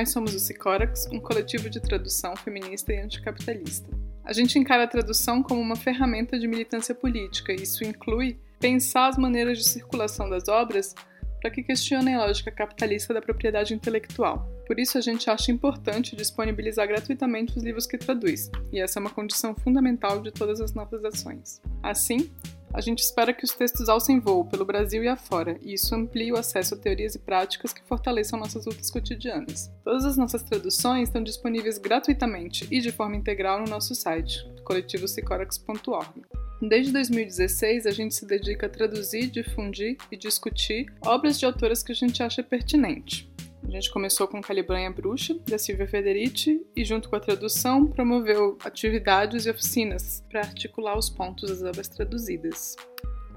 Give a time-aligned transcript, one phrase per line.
[0.00, 3.90] Nós somos o Sicórax, um coletivo de tradução feminista e anticapitalista.
[4.24, 9.08] A gente encara a tradução como uma ferramenta de militância política, e isso inclui pensar
[9.08, 10.94] as maneiras de circulação das obras
[11.38, 14.48] para que questionem a lógica capitalista da propriedade intelectual.
[14.66, 19.00] Por isso, a gente acha importante disponibilizar gratuitamente os livros que traduz, e essa é
[19.02, 21.60] uma condição fundamental de todas as nossas ações.
[21.82, 22.30] Assim,
[22.72, 26.32] a gente espera que os textos alcem voo pelo Brasil e afora, e isso amplie
[26.32, 29.70] o acesso a teorias e práticas que fortaleçam nossas lutas cotidianas.
[29.84, 36.22] Todas as nossas traduções estão disponíveis gratuitamente e de forma integral no nosso site, coletivosicorax.org.
[36.60, 41.92] Desde 2016, a gente se dedica a traduzir, difundir e discutir obras de autoras que
[41.92, 43.29] a gente acha pertinente.
[43.62, 48.58] A gente começou com Calibranha Bruxa, da Silvia Federici, e junto com a tradução promoveu
[48.64, 52.76] atividades e oficinas para articular os pontos das obras traduzidas.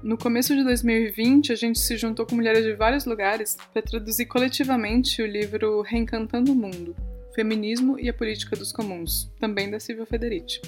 [0.02, 4.26] No começo de 2020, a gente se juntou com mulheres de vários lugares para traduzir
[4.26, 6.94] coletivamente o livro Reencantando o Mundo,
[7.34, 10.60] Feminismo e a Política dos Comuns, também da Silvia Federici.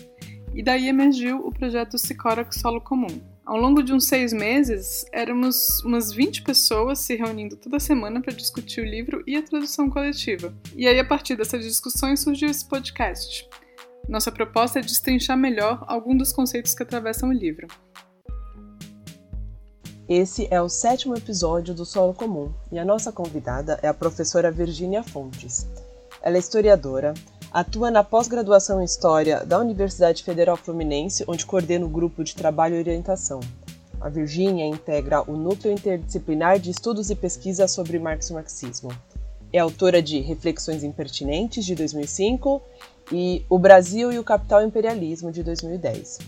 [0.55, 3.21] E daí emergiu o projeto Sicórax Solo Comum.
[3.47, 8.35] Ao longo de uns seis meses, éramos umas 20 pessoas se reunindo toda semana para
[8.35, 10.53] discutir o livro e a tradução coletiva.
[10.75, 13.49] E aí, a partir dessas discussões, surgiu esse podcast.
[14.09, 17.69] Nossa proposta é destrinchar melhor algum dos conceitos que atravessam o livro.
[20.09, 24.51] Esse é o sétimo episódio do Solo Comum e a nossa convidada é a professora
[24.51, 25.69] Virginia Fontes.
[26.21, 27.15] Ela é historiadora,
[27.57, 32.77] Atua na pós-graduação em História da Universidade Federal Fluminense, onde coordena o grupo de trabalho
[32.77, 33.41] e orientação.
[33.99, 38.91] A Virgínia integra o Núcleo Interdisciplinar de Estudos e Pesquisa sobre Marx e Marxismo.
[39.50, 42.61] É autora de Reflexões Impertinentes, de 2005,
[43.11, 46.19] e O Brasil e o Capital Imperialismo, de 2010.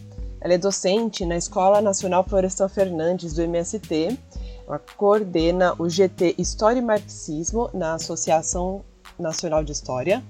[0.41, 4.19] Ela é docente na Escola Nacional Florestan Fernandes, do MST.
[4.67, 8.83] Ela coordena o GT História e Marxismo na Associação
[9.19, 10.25] Nacional de História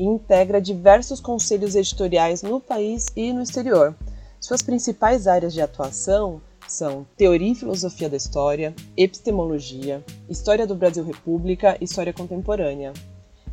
[0.00, 3.94] e integra diversos conselhos editoriais no país e no exterior.
[4.40, 11.04] Suas principais áreas de atuação são Teoria e Filosofia da História, Epistemologia, História do Brasil
[11.04, 12.94] República e História Contemporânea.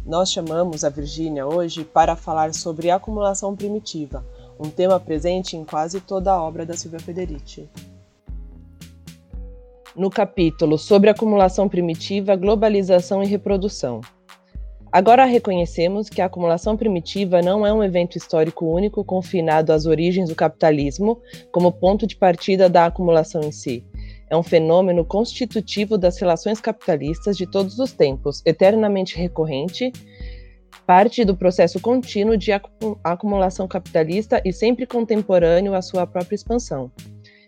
[0.06, 4.26] Nós chamamos a Virgínia hoje para falar sobre acumulação primitiva,
[4.58, 7.70] um tema presente em quase toda a obra da Silvia Federici.
[9.94, 14.00] No capítulo sobre acumulação primitiva, globalização e reprodução,
[14.92, 20.30] Agora reconhecemos que a acumulação primitiva não é um evento histórico único confinado às origens
[20.30, 21.22] do capitalismo
[21.52, 23.86] como ponto de partida da acumulação em si.
[24.30, 29.92] É um fenômeno constitutivo das relações capitalistas de todos os tempos, eternamente recorrente,
[30.86, 32.52] parte do processo contínuo de
[33.04, 36.90] acumulação capitalista e sempre contemporâneo à sua própria expansão.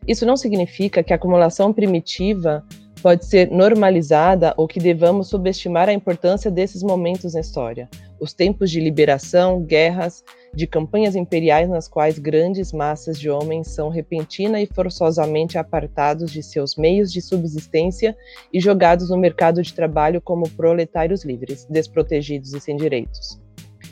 [0.08, 2.66] Isso não significa que a acumulação primitiva
[3.02, 7.90] pode ser normalizada ou que devamos subestimar a importância desses momentos na história.
[8.20, 10.24] Os tempos de liberação, guerras,
[10.54, 16.44] de campanhas imperiais nas quais grandes massas de homens são repentina e forçosamente apartados de
[16.44, 18.16] seus meios de subsistência
[18.52, 23.40] e jogados no mercado de trabalho como proletários livres, desprotegidos e sem direitos.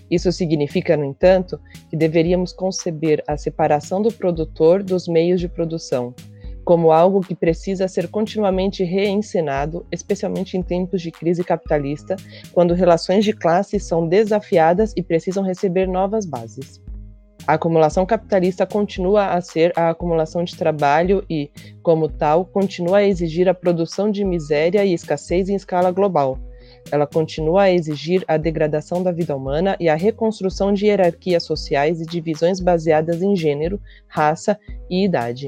[0.10, 6.14] Isso significa, no entanto, que deveríamos conceber a separação do produtor dos meios de produção,
[6.68, 12.18] como algo que precisa ser continuamente reencenado, especialmente em tempos de crise capitalista,
[12.52, 16.82] quando relações de classe são desafiadas e precisam receber novas bases.
[17.48, 21.50] A acumulação capitalista continua a ser a acumulação de trabalho e,
[21.82, 26.38] como tal, continua a exigir a produção de miséria e escassez em escala global.
[26.92, 32.02] Ela continua a exigir a degradação da vida humana e a reconstrução de hierarquias sociais
[32.02, 34.60] e divisões baseadas em gênero, raça
[34.90, 35.48] e idade.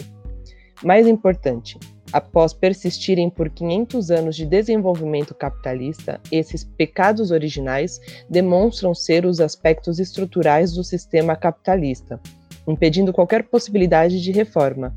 [0.83, 1.77] Mais importante,
[2.13, 7.99] após persistirem por 500 anos de desenvolvimento capitalista, esses pecados originais
[8.29, 12.19] demonstram ser os aspectos estruturais do sistema capitalista,
[12.65, 14.95] impedindo qualquer possibilidade de reforma.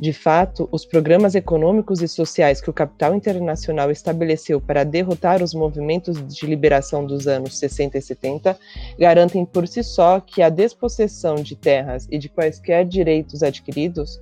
[0.00, 5.54] De fato, os programas econômicos e sociais que o capital internacional estabeleceu para derrotar os
[5.54, 8.58] movimentos de liberação dos anos 60 e 70
[8.98, 14.20] garantem por si só que a despossessão de terras e de quaisquer direitos adquiridos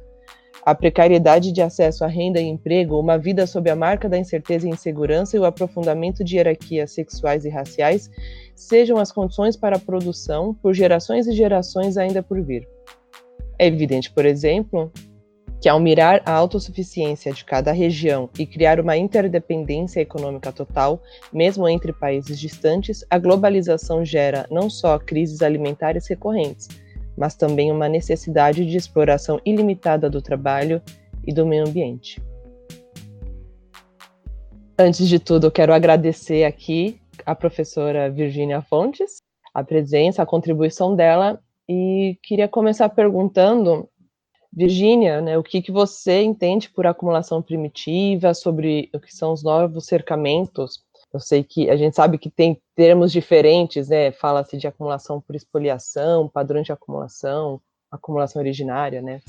[0.69, 4.69] a precariedade de acesso à renda e emprego, uma vida sob a marca da incerteza
[4.69, 8.11] e insegurança e o aprofundamento de hierarquias sexuais e raciais
[8.55, 12.69] sejam as condições para a produção por gerações e gerações ainda por vir.
[13.59, 14.93] É evidente, por exemplo,
[15.59, 21.67] que ao mirar a autossuficiência de cada região e criar uma interdependência econômica total, mesmo
[21.67, 26.69] entre países distantes, a globalização gera não só crises alimentares recorrentes,
[27.19, 30.81] mas também uma necessidade de exploração ilimitada do trabalho
[31.26, 32.23] e do meio ambiente.
[34.79, 39.20] Antes de tudo, eu quero agradecer aqui a professora Virginia Fontes,
[39.53, 43.88] a presença, a contribuição dela, e queria começar perguntando,
[44.53, 49.43] Virginia, né, o que, que você entende por acumulação primitiva, sobre o que são os
[49.43, 54.12] novos cercamentos eu sei que a gente sabe que tem termos diferentes, né?
[54.12, 57.60] Fala-se de acumulação por espoliação, padrões de acumulação,
[57.90, 59.20] acumulação originária, né?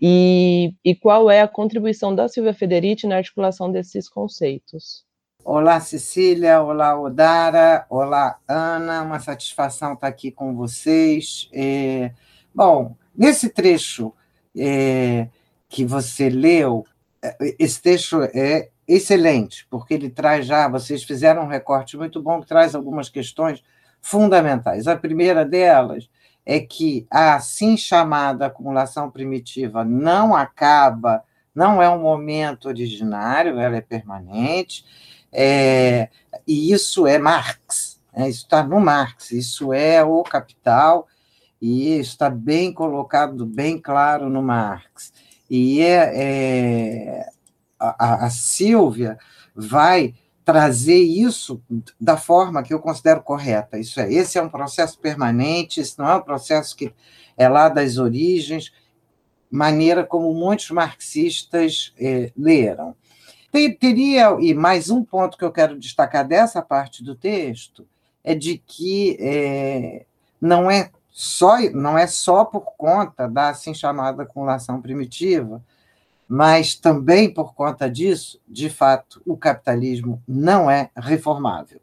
[0.00, 5.04] E, e qual é a contribuição da Silvia Federici na articulação desses conceitos?
[5.44, 6.62] Olá, Cecília.
[6.62, 7.86] Olá, Odara.
[7.88, 9.02] Olá, Ana.
[9.02, 11.48] Uma satisfação estar aqui com vocês.
[11.52, 12.12] É,
[12.54, 14.12] bom, nesse trecho
[14.56, 15.28] é,
[15.68, 16.84] que você leu,
[17.22, 22.40] é, esse trecho é excelente, porque ele traz já, vocês fizeram um recorte muito bom
[22.40, 23.62] que traz algumas questões
[24.00, 24.86] fundamentais.
[24.86, 26.08] A primeira delas
[26.44, 31.24] é que a assim chamada acumulação primitiva não acaba,
[31.54, 34.84] não é um momento originário, ela é permanente,
[35.32, 36.08] é,
[36.46, 41.08] e isso é Marx, é, isso está no Marx, isso é o Capital,
[41.60, 45.12] e está bem colocado, bem claro no Marx.
[45.50, 47.26] E é, é
[47.78, 49.18] a, a Silvia
[49.54, 50.14] vai
[50.44, 51.60] trazer isso
[52.00, 53.78] da forma que eu considero correta.
[53.78, 56.94] Isso é, esse é um processo permanente, esse não é um processo que
[57.36, 58.72] é lá das origens,
[59.50, 62.94] maneira como muitos marxistas eh, leram.
[63.80, 67.86] Teria, e mais um ponto que eu quero destacar dessa parte do texto,
[68.22, 70.04] é de que é,
[70.40, 75.62] não, é só, não é só por conta da assim chamada acumulação primitiva,
[76.28, 81.80] mas também por conta disso, de fato, o capitalismo não é reformável.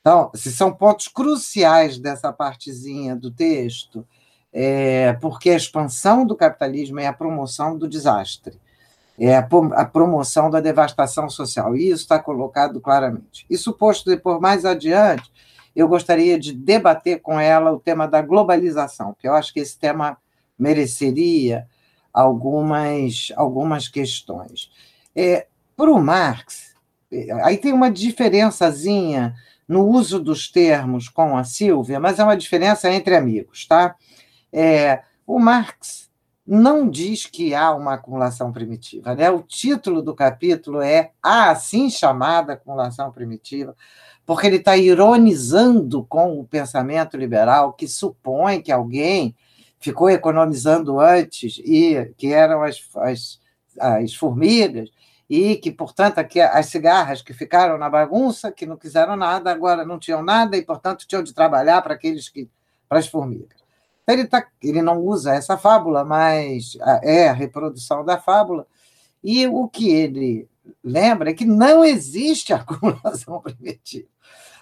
[0.00, 4.06] Então, se são pontos cruciais dessa partezinha do texto,
[4.52, 8.58] é, porque a expansão do capitalismo é a promoção do desastre,
[9.18, 13.44] é a, a promoção da devastação social, e isso está colocado claramente.
[13.50, 15.30] Isso posto depois mais adiante,
[15.76, 19.78] eu gostaria de debater com ela o tema da globalização, que eu acho que esse
[19.78, 20.16] tema
[20.58, 21.66] mereceria
[22.12, 24.70] algumas, algumas questões.
[25.14, 25.46] É,
[25.76, 26.74] para o Marx,
[27.10, 29.34] é, aí tem uma diferençazinha
[29.66, 33.94] no uso dos termos com a Silvia, mas é uma diferença entre amigos, tá?
[34.52, 36.10] É, o Marx
[36.46, 39.30] não diz que há uma acumulação primitiva, né?
[39.30, 43.76] O título do capítulo é a assim chamada acumulação primitiva,
[44.26, 49.36] porque ele está ironizando com o pensamento liberal que supõe que alguém
[49.80, 53.40] ficou economizando antes, e que eram as, as,
[53.78, 54.90] as formigas,
[55.28, 59.84] e que, portanto, aqui, as cigarras que ficaram na bagunça, que não quiseram nada, agora
[59.84, 62.48] não tinham nada, e, portanto, tinham de trabalhar para aqueles que
[62.88, 63.58] para as formigas.
[64.02, 68.66] Então, ele, tá, ele não usa essa fábula, mas é a reprodução da fábula,
[69.22, 70.48] e o que ele
[70.84, 74.08] lembra é que não existe acumulação primitiva.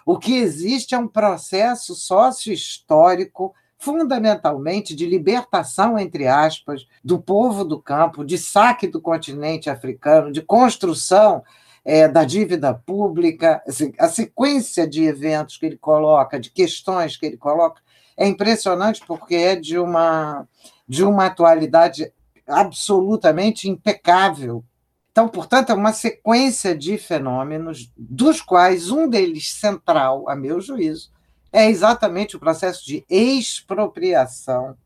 [0.06, 7.80] O que existe é um processo sócio-histórico fundamentalmente de libertação, entre aspas, do povo do
[7.80, 11.44] campo, de saque do continente africano, de construção
[11.84, 17.24] é, da dívida pública, assim, a sequência de eventos que ele coloca, de questões que
[17.24, 17.80] ele coloca,
[18.16, 20.46] é impressionante porque é de uma,
[20.86, 22.12] de uma atualidade
[22.48, 24.64] absolutamente impecável.
[25.12, 31.10] Então, portanto, é uma sequência de fenômenos, dos quais um deles central, a meu juízo,
[31.52, 34.76] é exatamente o processo de expropriação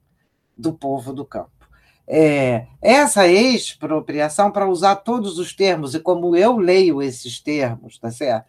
[0.57, 1.51] do povo do campo.
[2.07, 8.11] É, essa expropriação, para usar todos os termos, e como eu leio esses termos, tá
[8.11, 8.47] certo?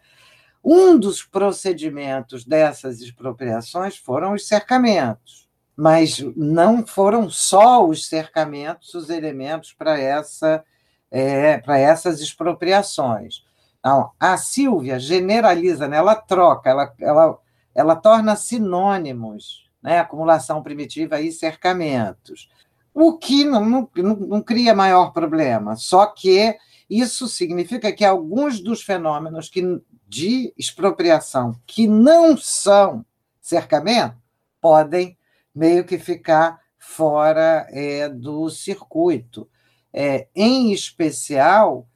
[0.62, 9.10] Um dos procedimentos dessas expropriações foram os cercamentos, mas não foram só os cercamentos os
[9.10, 10.64] elementos para essa,
[11.10, 13.44] é, essas expropriações.
[13.84, 15.98] Não, a Silvia generaliza, né?
[15.98, 17.38] ela troca, ela, ela
[17.74, 19.98] ela torna sinônimos, né?
[19.98, 22.48] acumulação primitiva e cercamentos,
[22.92, 26.56] o que não, não, não cria maior problema, só que
[26.88, 33.04] isso significa que alguns dos fenômenos que, de expropriação que não são
[33.40, 34.16] cercamento
[34.60, 35.18] podem
[35.54, 39.48] meio que ficar fora é, do circuito.
[39.92, 41.88] É, em especial,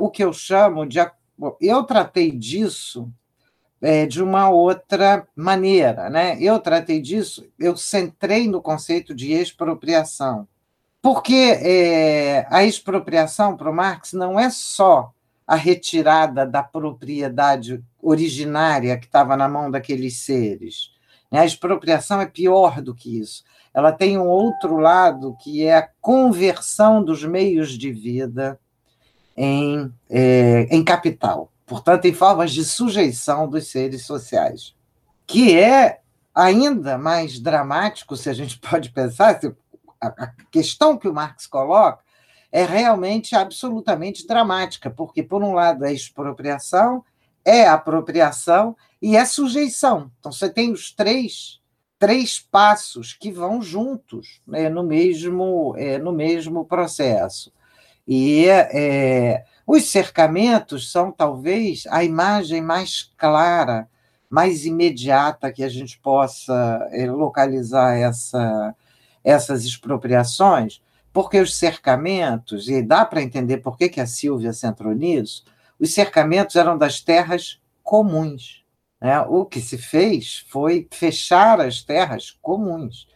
[0.00, 0.98] o que eu chamo de.
[1.60, 3.12] Eu tratei disso
[3.80, 6.10] é, de uma outra maneira.
[6.10, 6.36] Né?
[6.40, 10.46] Eu tratei disso, eu centrei no conceito de expropriação.
[11.00, 15.12] Porque é, a expropriação para o Marx não é só
[15.46, 20.90] a retirada da propriedade originária que estava na mão daqueles seres.
[21.30, 21.40] Né?
[21.40, 23.44] A expropriação é pior do que isso.
[23.72, 28.58] Ela tem um outro lado que é a conversão dos meios de vida
[29.36, 31.52] em, é, em capital.
[31.68, 34.74] Portanto, em formas de sujeição dos seres sociais,
[35.26, 36.00] que é
[36.34, 39.38] ainda mais dramático, se a gente pode pensar,
[40.00, 42.02] a questão que o Marx coloca
[42.50, 47.04] é realmente absolutamente dramática, porque, por um lado, é expropriação,
[47.44, 50.10] é apropriação e é sujeição.
[50.18, 51.60] Então, você tem os três,
[51.98, 57.52] três passos que vão juntos né, no, mesmo, é, no mesmo processo.
[58.06, 63.86] E é, os cercamentos são, talvez, a imagem mais clara,
[64.30, 68.74] mais imediata que a gente possa é, localizar essa,
[69.22, 70.80] essas expropriações,
[71.12, 75.44] porque os cercamentos, e dá para entender por que, que a Silvia centrou nisso,
[75.78, 78.64] os cercamentos eram das terras comuns.
[78.98, 79.20] Né?
[79.20, 83.06] O que se fez foi fechar as terras comuns.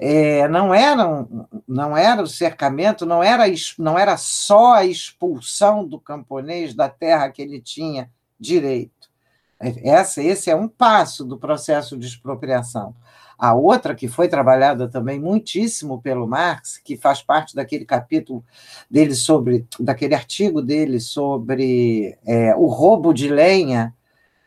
[0.00, 1.26] É, não, era,
[1.66, 3.44] não era o cercamento, não era,
[3.78, 9.08] não era só a expulsão do camponês da terra que ele tinha direito.
[9.58, 12.94] Essa, esse é um passo do processo de expropriação.
[13.36, 18.44] A outra, que foi trabalhada também muitíssimo pelo Marx, que faz parte daquele capítulo
[18.90, 23.94] dele sobre, daquele artigo dele sobre é, o roubo de lenha,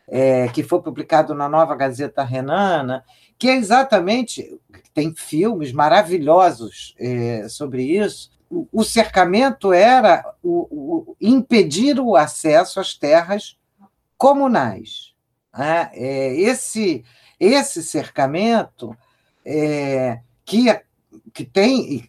[0.07, 3.03] é, que foi publicado na Nova Gazeta Renana,
[3.41, 4.55] que é exatamente,
[4.93, 8.29] tem filmes maravilhosos é, sobre isso.
[8.47, 13.57] O, o cercamento era o, o, impedir o acesso às terras
[14.15, 15.15] comunais.
[15.57, 15.89] Né?
[15.95, 17.03] É, esse
[17.39, 18.95] esse cercamento
[19.43, 20.67] é, que,
[21.33, 22.07] que tem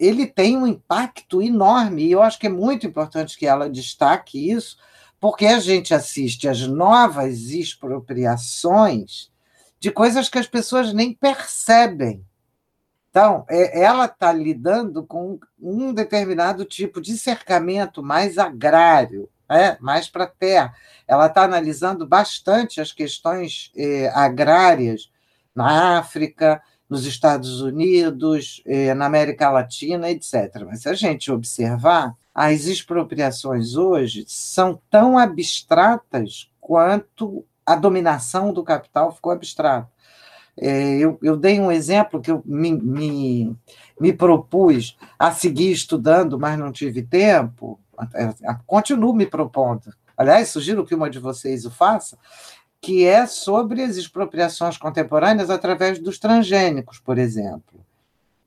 [0.00, 4.50] ele tem um impacto enorme, e eu acho que é muito importante que ela destaque
[4.50, 4.76] isso,
[5.20, 9.30] porque a gente assiste às novas expropriações
[9.80, 12.24] de coisas que as pessoas nem percebem.
[13.08, 20.08] Então, é, ela está lidando com um determinado tipo de cercamento mais agrário, né, mais
[20.08, 20.72] para a terra.
[21.08, 25.10] Ela está analisando bastante as questões eh, agrárias
[25.52, 30.64] na África, nos Estados Unidos, eh, na América Latina, etc.
[30.64, 38.62] Mas se a gente observar, as expropriações hoje são tão abstratas quanto a dominação do
[38.62, 39.88] capital ficou abstrata.
[40.56, 43.56] É, eu, eu, dei um exemplo que eu me, me,
[43.98, 47.80] me propus a seguir estudando, mas não tive tempo,
[48.14, 49.94] é, continuo me propondo.
[50.16, 52.18] Aliás, sugiro que uma de vocês o faça,
[52.80, 57.80] que é sobre as expropriações contemporâneas através dos transgênicos, por exemplo.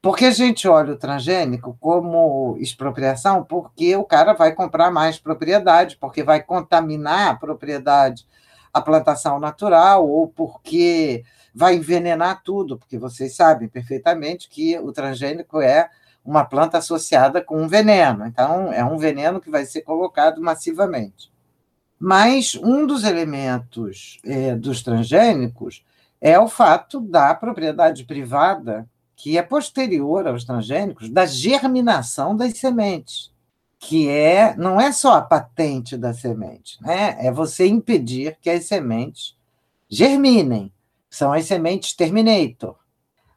[0.01, 5.98] Porque a gente olha o transgênico como expropriação porque o cara vai comprar mais propriedade,
[5.98, 8.27] porque vai contaminar a propriedade,
[8.74, 15.62] a plantação natural, ou porque vai envenenar tudo, porque vocês sabem perfeitamente que o transgênico
[15.62, 15.89] é
[16.25, 18.25] uma planta associada com um veneno.
[18.25, 21.32] Então, é um veneno que vai ser colocado massivamente.
[22.00, 25.86] Mas um dos elementos é, dos transgênicos
[26.20, 33.33] é o fato da propriedade privada, que é posterior aos transgênicos, da germinação das sementes,
[33.88, 37.18] que é não é só a patente da semente, né?
[37.20, 39.36] é você impedir que as sementes
[39.90, 40.72] germinem.
[41.10, 42.75] São as sementes terminator.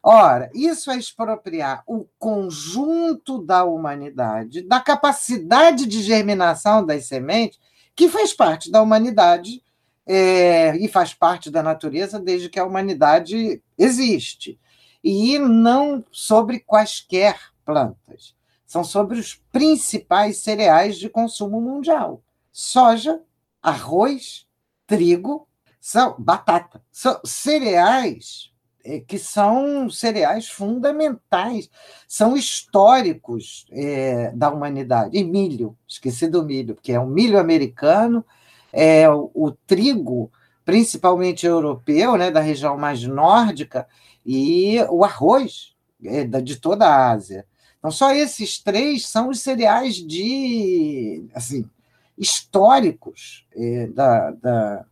[0.01, 7.59] Ora, isso é expropriar o conjunto da humanidade, da capacidade de germinação das sementes,
[7.95, 9.61] que faz parte da humanidade
[10.07, 14.57] é, e faz parte da natureza desde que a humanidade existe.
[15.03, 18.36] E não sobre quaisquer plantas.
[18.67, 22.21] São sobre os principais cereais de consumo mundial:
[22.51, 23.21] soja,
[23.63, 24.45] arroz,
[24.85, 25.47] trigo,
[25.79, 26.83] são batata.
[26.91, 28.51] São cereais
[28.87, 31.69] é, que são cereais fundamentais,
[32.07, 35.17] são históricos é, da humanidade.
[35.17, 38.25] E milho, esqueci do milho, porque é o milho americano,
[38.71, 40.31] é o, o trigo,
[40.63, 43.87] principalmente europeu, né, da região mais nórdica,
[44.25, 47.45] e o arroz é, de toda a Ásia.
[47.77, 51.69] Então, só esses três são os cereais de assim
[52.17, 54.85] históricos é, da, da,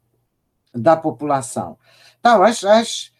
[0.73, 1.77] da população.
[2.19, 3.11] Então, as, as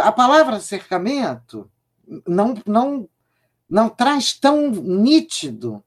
[0.00, 1.70] a palavra cercamento
[2.26, 3.08] não, não,
[3.68, 5.82] não traz tão nítido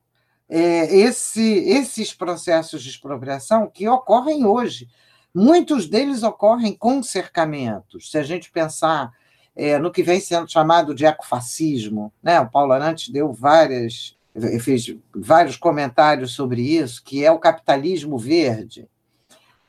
[0.47, 4.87] é, esse, esses processos de expropriação que ocorrem hoje.
[5.33, 8.09] Muitos deles ocorrem com cercamentos.
[8.09, 9.11] Se a gente pensar
[9.59, 12.39] é, no que vem sendo chamado de ecofascismo, né?
[12.39, 14.17] o Paulo Arantes deu várias,
[14.61, 18.87] fez vários comentários sobre isso, que é o capitalismo verde.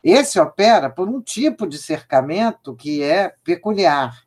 [0.02, 4.22] Esse opera por um tipo de cercamento que é peculiar.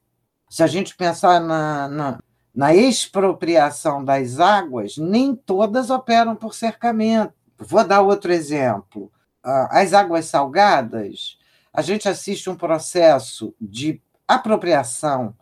[0.49, 2.19] Se a gente pensar na, na,
[2.53, 7.33] na expropriação das águas, nem todas operam por cercamento.
[7.57, 9.09] Vou dar outro exemplo.
[9.41, 11.37] as águas salgadas,
[11.73, 15.33] a gente assiste um processo de apropriação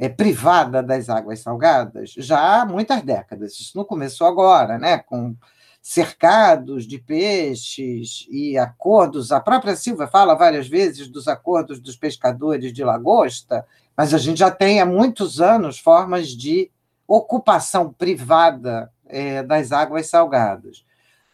[0.00, 3.60] é, privada das águas salgadas já há muitas décadas.
[3.60, 4.96] Isso não começou agora, né?
[4.96, 5.36] com
[5.82, 9.30] cercados de peixes e acordos.
[9.30, 14.38] A própria Silva fala várias vezes dos acordos dos pescadores de lagosta, mas a gente
[14.38, 16.70] já tem há muitos anos formas de
[17.06, 20.82] ocupação privada é, das águas salgadas.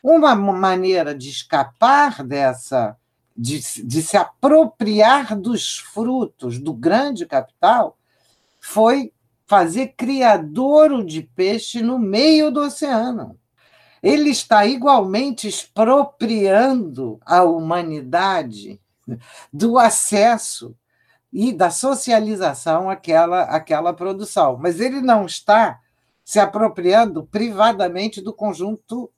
[0.03, 2.97] Uma maneira de escapar dessa,
[3.37, 7.96] de, de se apropriar dos frutos do grande capital,
[8.67, 9.13] foi
[9.47, 13.39] fazer criadouro de peixe no meio do oceano.
[14.03, 18.81] Ele está igualmente expropriando a humanidade
[19.53, 20.77] do acesso
[21.33, 24.59] e da socialização àquela, àquela produção.
[24.61, 25.79] Mas ele não está
[26.25, 29.09] se apropriando privadamente do conjunto,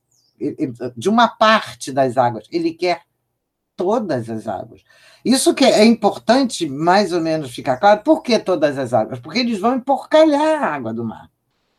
[0.94, 2.46] de uma parte das águas.
[2.52, 3.07] Ele quer
[3.78, 4.82] todas as águas.
[5.24, 8.02] Isso que é importante, mais ou menos, ficar claro.
[8.02, 9.20] Por que todas as águas?
[9.20, 11.30] Porque eles vão emporcalhar a água do mar.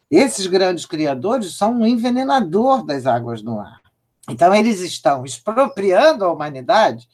[0.09, 3.81] Esses grandes criadores são um envenenador das águas do mar.
[4.29, 7.07] Então, eles estão expropriando a humanidade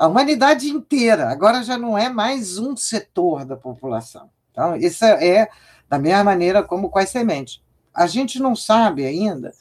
[0.00, 1.28] a humanidade inteira.
[1.28, 4.30] Agora já não é mais um setor da população.
[4.50, 5.46] Então, isso é
[5.90, 7.60] da mesma maneira como com as sementes.
[7.92, 9.52] A gente não sabe ainda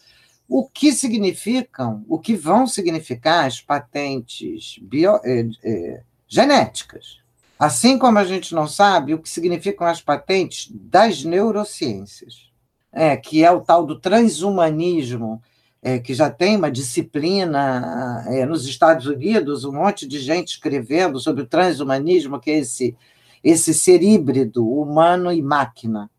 [0.49, 7.19] o que significam, o que vão significar as patentes bio, eh, eh, genéticas.
[7.57, 12.49] Assim como a gente não sabe o que significam as patentes das neurociências,
[12.91, 15.39] é, que é o tal do transhumanismo,
[15.83, 21.19] é, que já tem uma disciplina é, nos Estados Unidos, um monte de gente escrevendo
[21.19, 22.95] sobre o transhumanismo, que é esse,
[23.43, 26.09] esse ser híbrido, humano e máquina.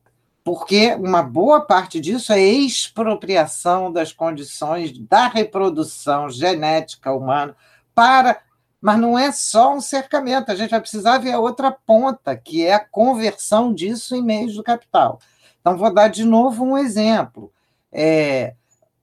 [0.43, 7.55] Porque uma boa parte disso é expropriação das condições da reprodução genética humana
[7.95, 8.41] para.
[8.81, 12.65] Mas não é só um cercamento, a gente vai precisar ver a outra ponta, que
[12.65, 15.21] é a conversão disso em meios do capital.
[15.61, 17.53] Então, vou dar de novo um exemplo.
[17.93, 18.55] É,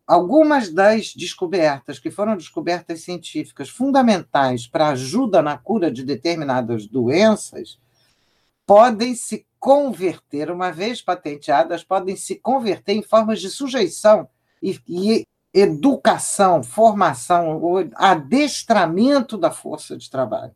[0.08, 7.78] algumas das descobertas que foram descobertas científicas fundamentais para ajuda na cura de determinadas doenças
[8.66, 14.26] podem se converter, uma vez patenteadas, podem se converter em formas de sujeição
[14.64, 17.60] e, e educação, formação,
[17.96, 20.54] adestramento da força de trabalho.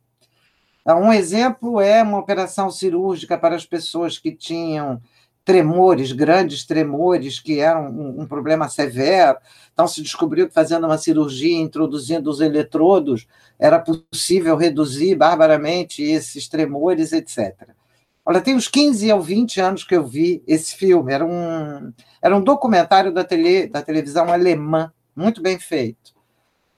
[0.80, 5.02] Então, um exemplo é uma operação cirúrgica para as pessoas que tinham
[5.44, 9.38] tremores, grandes tremores, que eram um, um, problema severo.
[9.74, 13.28] Então, se descobriu que fazendo uma cirurgia, introduzindo os eletrodos,
[13.60, 17.81] era possível reduzir barbaramente esses tremores, etc.
[18.24, 21.12] Olha, tem uns 15 ou 20 anos que eu vi esse filme.
[21.12, 26.14] Era um, era um documentário da, tele, da televisão alemã, muito bem feito.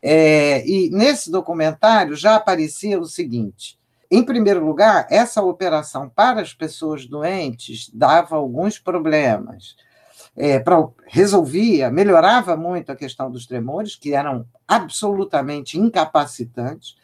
[0.01, 3.77] É, e nesse documentário já aparecia o seguinte:
[4.09, 9.75] em primeiro lugar, essa operação para as pessoas doentes dava alguns problemas.
[10.35, 16.95] É, pra, resolvia, melhorava muito a questão dos tremores, que eram absolutamente incapacitantes,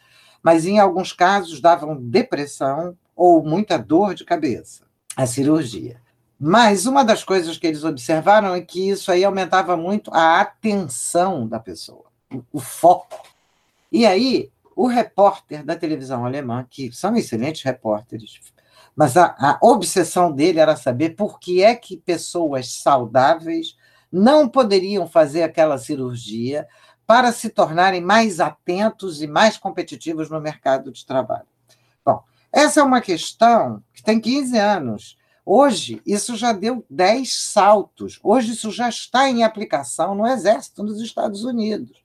[0.42, 6.00] mas em alguns casos davam depressão ou muita dor de cabeça, a cirurgia.
[6.38, 11.46] Mas uma das coisas que eles observaram é que isso aí aumentava muito a atenção
[11.46, 12.06] da pessoa,
[12.50, 13.22] o foco.
[13.92, 18.40] E aí, o repórter da televisão alemã, que são excelentes repórteres,
[18.96, 23.76] mas a, a obsessão dele era saber por que é que pessoas saudáveis
[24.10, 26.66] não poderiam fazer aquela cirurgia
[27.06, 31.44] para se tornarem mais atentos e mais competitivos no mercado de trabalho.
[32.52, 35.18] Essa é uma questão que tem 15 anos.
[35.44, 38.18] Hoje, isso já deu 10 saltos.
[38.22, 42.00] Hoje, isso já está em aplicação no Exército nos Estados Unidos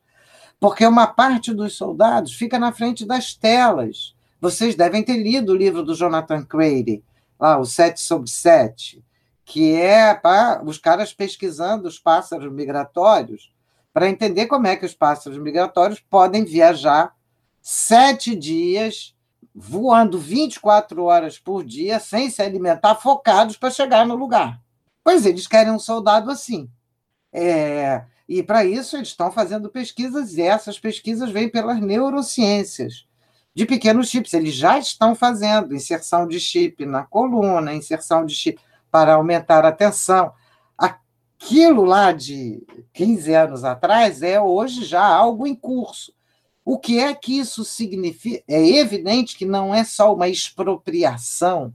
[0.60, 4.16] porque uma parte dos soldados fica na frente das telas.
[4.40, 7.04] Vocês devem ter lido o livro do Jonathan Crady,
[7.40, 9.04] lá, o 7 sobre 7,
[9.44, 13.54] que é para os caras pesquisando os pássaros migratórios,
[13.94, 17.14] para entender como é que os pássaros migratórios podem viajar
[17.62, 19.15] sete dias,
[19.56, 24.62] voando 24 horas por dia, sem se alimentar, focados para chegar no lugar.
[25.02, 26.70] Pois eles querem um soldado assim.
[27.32, 33.06] É, e para isso eles estão fazendo pesquisas, e essas pesquisas vêm pelas neurociências
[33.54, 34.34] de pequenos chips.
[34.34, 38.60] Eles já estão fazendo inserção de chip na coluna, inserção de chip
[38.92, 40.34] para aumentar a tensão.
[40.78, 46.15] Aquilo lá de 15 anos atrás é hoje já algo em curso.
[46.66, 48.44] O que é que isso significa?
[48.48, 51.74] É evidente que não é só uma expropriação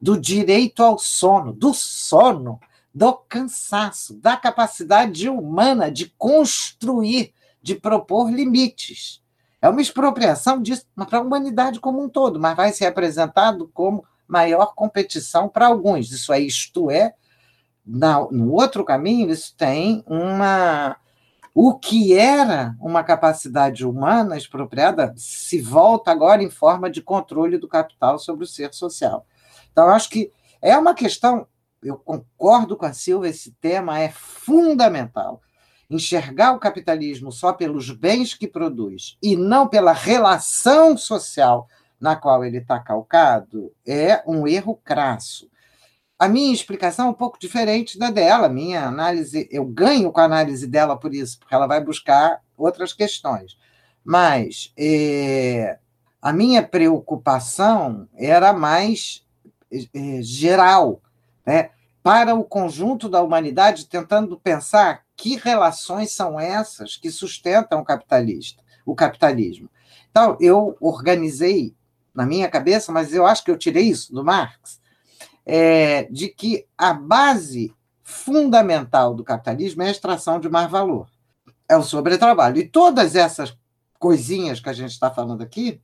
[0.00, 2.60] do direito ao sono, do sono
[2.94, 9.22] do cansaço, da capacidade humana de construir, de propor limites.
[9.60, 14.04] É uma expropriação disso para a humanidade como um todo, mas vai ser apresentado como
[14.26, 16.10] maior competição para alguns.
[16.10, 17.14] Isso é, isto é,
[17.86, 20.96] no outro caminho, isso tem uma.
[21.54, 27.68] O que era uma capacidade humana expropriada se volta agora em forma de controle do
[27.68, 29.26] capital sobre o ser social.
[29.70, 31.46] Então, acho que é uma questão,
[31.82, 35.42] eu concordo com a Silva, esse tema é fundamental
[35.90, 41.68] enxergar o capitalismo só pelos bens que produz e não pela relação social
[42.00, 45.51] na qual ele está calcado é um erro crasso.
[46.22, 48.48] A minha explicação é um pouco diferente da dela.
[48.48, 52.92] Minha análise, eu ganho com a análise dela por isso, porque ela vai buscar outras
[52.92, 53.58] questões.
[54.04, 55.80] Mas é,
[56.22, 59.26] a minha preocupação era mais
[59.68, 61.02] é, geral,
[61.44, 61.70] né?
[62.04, 68.62] para o conjunto da humanidade, tentando pensar que relações são essas que sustentam o capitalista,
[68.86, 69.68] o capitalismo.
[70.08, 71.74] Então, eu organizei
[72.14, 74.80] na minha cabeça, mas eu acho que eu tirei isso do Marx,
[75.44, 81.08] é, de que a base fundamental do capitalismo é a extração de mais valor,
[81.68, 82.58] é o sobretrabalho.
[82.58, 83.56] E todas essas
[83.98, 85.80] coisinhas que a gente está falando aqui,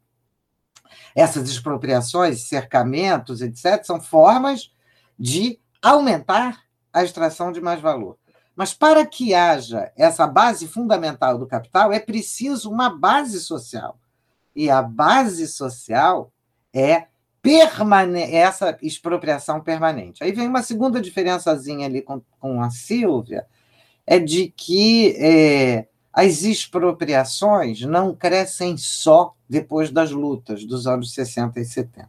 [1.15, 4.73] essas expropriações, cercamentos, etc., são formas
[5.19, 8.19] de aumentar a extração de mais valor.
[8.55, 13.99] Mas para que haja essa base fundamental do capital, é preciso uma base social.
[14.55, 16.33] E a base social
[16.75, 17.07] é
[18.33, 20.23] essa expropriação permanente.
[20.23, 23.47] Aí vem uma segunda diferençazinha ali com, com a Silvia,
[24.07, 31.61] é de que é, as expropriações não crescem só depois das lutas dos anos 60
[31.61, 32.09] e 70.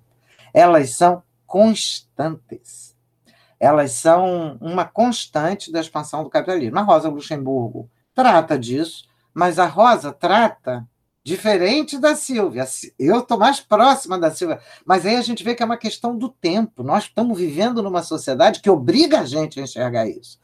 [0.54, 2.90] Elas são constantes
[3.60, 6.80] elas são uma constante da expansão do capitalismo.
[6.80, 10.88] A Rosa Luxemburgo trata disso, mas a Rosa trata
[11.30, 12.66] diferente da Silvia.
[12.98, 16.18] Eu estou mais próxima da Silvia, mas aí a gente vê que é uma questão
[16.18, 16.82] do tempo.
[16.82, 20.40] Nós estamos vivendo numa sociedade que obriga a gente a enxergar isso.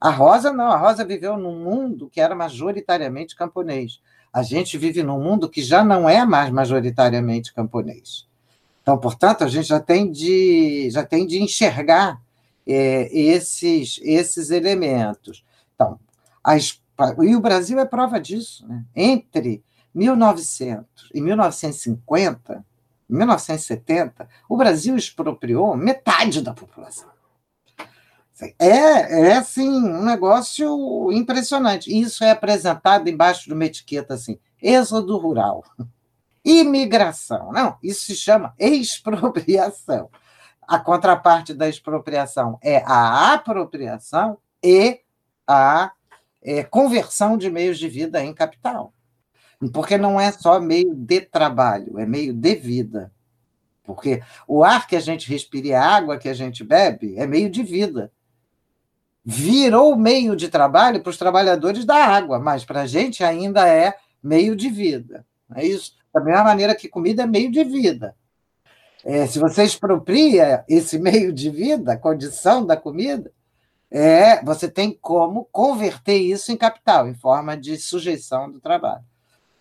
[0.00, 4.00] A Rosa não, a Rosa viveu num mundo que era majoritariamente camponês.
[4.32, 8.28] A gente vive num mundo que já não é mais majoritariamente camponês.
[8.80, 12.20] Então, portanto, a gente já tem de, já tem de enxergar
[12.64, 15.44] é, esses, esses elementos.
[15.74, 15.98] Então,
[16.44, 16.80] as,
[17.24, 18.64] e o Brasil é prova disso.
[18.68, 18.84] Né?
[18.94, 22.64] Entre 1900 e 1950,
[23.08, 27.08] 1970, o Brasil expropriou metade da população.
[28.58, 31.90] É, é assim, um negócio impressionante.
[31.90, 35.64] Isso é apresentado embaixo de uma etiqueta assim: êxodo rural,
[36.44, 37.50] imigração.
[37.50, 40.08] Não, isso se chama expropriação
[40.68, 45.00] a contraparte da expropriação é a apropriação e
[45.46, 45.92] a
[46.42, 48.92] é, conversão de meios de vida em capital.
[49.72, 53.12] Porque não é só meio de trabalho, é meio de vida.
[53.82, 57.26] Porque o ar que a gente respira e a água que a gente bebe é
[57.26, 58.12] meio de vida.
[59.24, 63.94] Virou meio de trabalho para os trabalhadores da água, mas para a gente ainda é
[64.22, 65.26] meio de vida.
[65.54, 65.96] É isso.
[66.12, 68.14] Da mesma maneira que comida é meio de vida.
[69.04, 73.32] É, se você expropria esse meio de vida, a condição da comida,
[73.90, 79.04] é, você tem como converter isso em capital, em forma de sujeição do trabalho.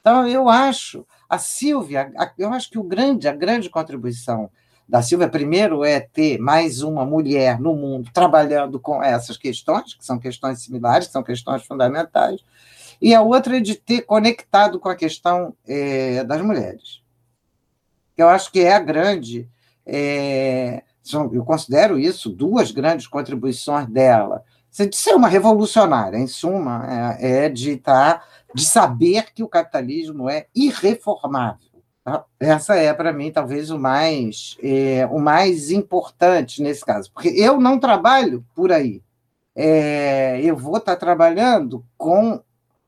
[0.08, 4.50] Então, eu acho, a Silvia, eu acho que o grande, a grande contribuição
[4.88, 10.06] da Silvia, primeiro, é ter mais uma mulher no mundo trabalhando com essas questões, que
[10.06, 12.40] são questões similares, são questões fundamentais,
[13.02, 17.02] e a outra é de ter conectado com a questão é, das mulheres
[18.18, 19.48] eu acho que é a grande.
[19.86, 20.84] É,
[21.32, 24.44] eu considero isso duas grandes contribuições dela.
[24.72, 28.22] De ser uma revolucionária, em suma, é, é de, tá,
[28.58, 31.84] de saber que o capitalismo é irreformável.
[32.04, 32.26] Tá?
[32.40, 37.60] Essa é, para mim, talvez o mais, é, o mais importante nesse caso, porque eu
[37.60, 39.04] não trabalho por aí.
[39.56, 42.42] É, eu vou estar tá trabalhando com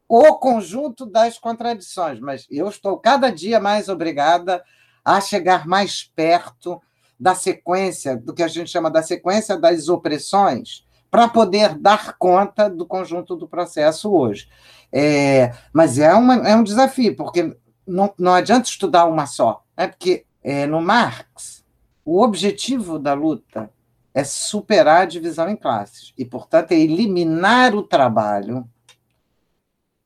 [0.07, 4.63] o conjunto das contradições, mas eu estou cada dia mais obrigada
[5.05, 6.81] a chegar mais perto
[7.19, 12.69] da sequência, do que a gente chama da sequência das opressões, para poder dar conta
[12.69, 14.47] do conjunto do processo hoje.
[14.91, 19.63] É, mas é, uma, é um desafio, porque não, não adianta estudar uma só.
[19.75, 21.63] É porque é, no Marx,
[22.05, 23.71] o objetivo da luta
[24.13, 28.67] é superar a divisão em classes e, portanto, é eliminar o trabalho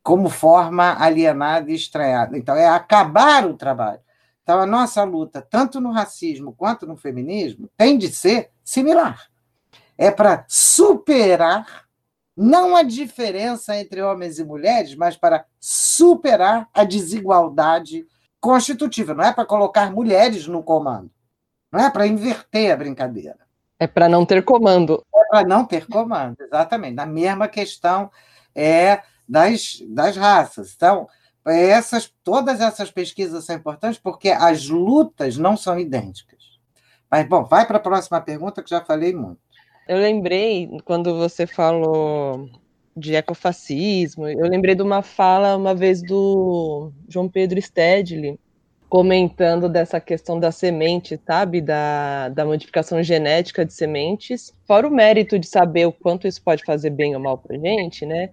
[0.02, 2.38] como forma alienada e estranhada.
[2.38, 4.00] Então, é acabar o trabalho.
[4.44, 9.33] Então, a nossa luta, tanto no racismo quanto no feminismo, tem de ser similar.
[9.98, 11.84] É para superar
[12.36, 18.08] não a diferença entre homens e mulheres, mas para superar a desigualdade
[18.40, 21.12] constitutiva, não é para colocar mulheres no comando.
[21.72, 23.40] Não é para inverter a brincadeira.
[23.80, 25.04] É para não ter comando.
[25.16, 27.00] É para não ter comando, exatamente.
[27.00, 28.12] A mesma questão
[28.54, 30.74] é das, das raças.
[30.76, 31.08] Então,
[31.46, 36.44] essas, todas essas pesquisas são importantes porque as lutas não são idênticas.
[37.10, 39.40] Mas, bom, vai para a próxima pergunta, que já falei muito.
[39.88, 42.50] Eu lembrei, quando você falou
[42.96, 48.40] de ecofascismo, eu lembrei de uma fala uma vez do João Pedro Stedley,
[48.88, 55.38] comentando dessa questão da semente, sabe, da, da modificação genética de sementes, fora o mérito
[55.40, 58.30] de saber o quanto isso pode fazer bem ou mal para gente, né,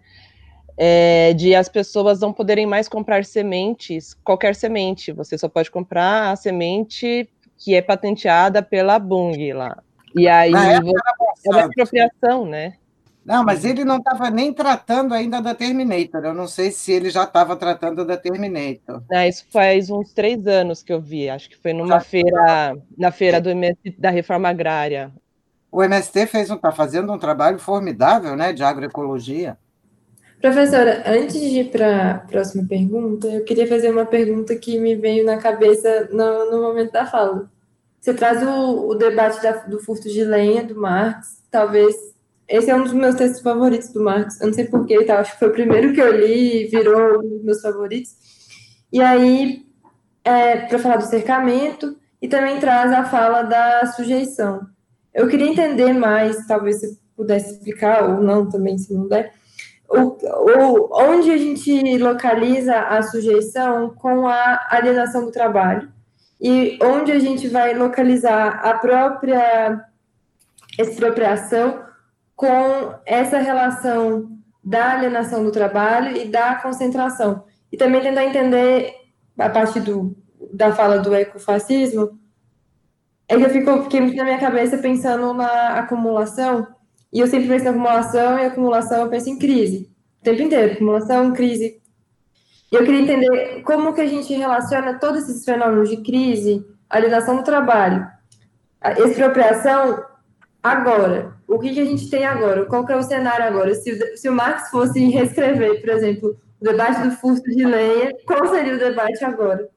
[0.76, 6.30] é, de as pessoas não poderem mais comprar sementes, qualquer semente, você só pode comprar
[6.30, 9.82] a semente que é patenteada pela Bung lá.
[10.14, 12.74] E aí é uma apropriação, né?
[13.24, 16.24] Não, mas ele não estava nem tratando ainda da Terminator.
[16.24, 19.02] Eu não sei se ele já estava tratando da Terminator.
[19.10, 21.28] É, isso faz uns três anos que eu vi.
[21.28, 25.12] Acho que foi numa já feira, na feira do MST, da Reforma Agrária.
[25.70, 29.56] O MST fez um, está fazendo um trabalho formidável, né, de agroecologia.
[30.40, 34.96] Professora, antes de ir para a próxima pergunta, eu queria fazer uma pergunta que me
[34.96, 37.48] veio na cabeça no, no momento da fala.
[38.00, 41.94] Você traz o, o debate da, do furto de lenha do Marx, talvez.
[42.48, 44.40] Esse é um dos meus textos favoritos do Marx.
[44.40, 45.20] Eu não sei porquê, tá?
[45.20, 48.16] acho que foi o primeiro que eu li e virou um dos meus favoritos.
[48.90, 49.66] E aí,
[50.24, 54.66] é, para falar do cercamento, e também traz a fala da sujeição.
[55.14, 59.32] Eu queria entender mais, talvez se pudesse explicar, ou não também, se não der,
[59.88, 65.90] o, o, onde a gente localiza a sujeição com a alienação do trabalho
[66.40, 69.84] e onde a gente vai localizar a própria
[70.78, 71.84] expropriação
[72.34, 77.44] com essa relação da alienação do trabalho e da concentração.
[77.70, 78.94] E também tentar entender,
[79.38, 80.16] a partir do,
[80.52, 82.18] da fala do ecofascismo,
[83.28, 86.66] é que eu fico, fiquei muito na minha cabeça pensando na acumulação,
[87.12, 89.90] e eu sempre penso em acumulação, e acumulação eu penso em crise.
[90.20, 91.79] O tempo inteiro, acumulação, crise,
[92.70, 97.42] eu queria entender como que a gente relaciona todos esses fenômenos de crise, alienação do
[97.42, 98.06] trabalho,
[98.98, 100.04] expropriação
[100.62, 101.34] agora.
[101.48, 102.64] O que, que a gente tem agora?
[102.66, 103.74] Qual que é o cenário agora?
[103.74, 108.46] Se, se o Marx fosse reescrever, por exemplo, o debate do furto de lenha, qual
[108.48, 109.68] seria o debate agora?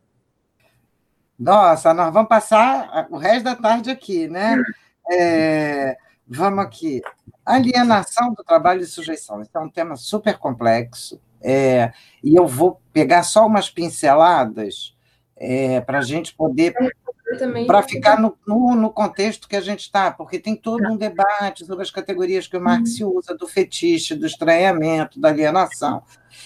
[1.40, 4.62] Nossa, nós vamos passar o resto da tarde aqui, né?
[5.12, 7.02] É, vamos aqui.
[7.46, 9.42] Alienação do trabalho e sujeição.
[9.42, 11.20] Esse é um tema super complexo.
[11.44, 11.92] É,
[12.24, 14.96] e eu vou pegar só umas pinceladas
[15.36, 16.74] é, para a gente poder.
[17.66, 21.66] Para ficar no, no, no, contexto que a gente está, porque tem todo um debate
[21.66, 23.18] sobre as categorias que o Marx uhum.
[23.18, 26.04] usa, do fetiche, do estranhamento, da alienação.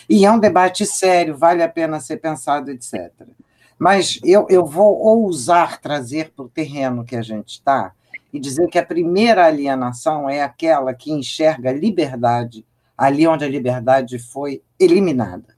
[0.08, 3.12] E é um debate sério, vale a pena ser pensado, etc.
[3.78, 7.92] Mas eu, eu vou ousar trazer para o terreno que a gente está
[8.32, 12.66] e dizer que a primeira alienação é aquela que enxerga liberdade
[12.98, 15.56] ali onde a liberdade foi eliminada.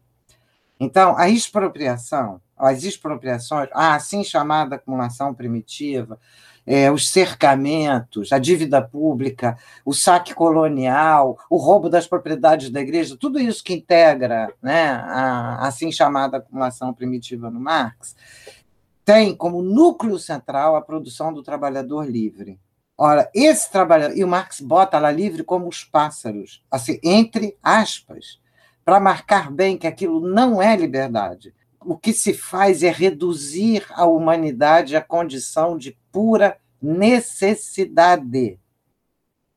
[0.80, 6.19] Então, a expropriação, as expropriações, a assim chamada acumulação primitiva,
[6.65, 13.17] é, os cercamentos, a dívida pública, o saque colonial, o roubo das propriedades da igreja,
[13.17, 18.15] tudo isso que integra né, a assim chamada acumulação primitiva no Marx,
[19.04, 22.60] tem como núcleo central a produção do trabalhador livre.
[23.02, 28.42] Ora, esse trabalhador, e o Marx bota lá livre como os pássaros, assim, entre aspas,
[28.84, 31.56] para marcar bem que aquilo não é liberdade.
[31.80, 38.60] O que se faz é reduzir a humanidade à condição de pura necessidade.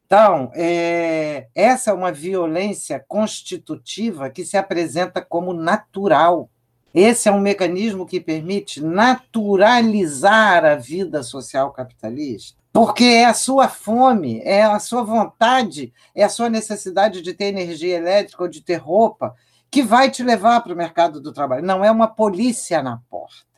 [0.06, 6.48] Então, é, essa é uma violência constitutiva que se apresenta como natural.
[6.94, 13.68] Esse é um mecanismo que permite naturalizar a vida social capitalista porque é a sua
[13.68, 18.62] fome, é a sua vontade, é a sua necessidade de ter energia elétrica ou de
[18.62, 19.34] ter roupa
[19.70, 21.64] que vai te levar para o mercado do trabalho.
[21.64, 23.52] Não é uma polícia na porta.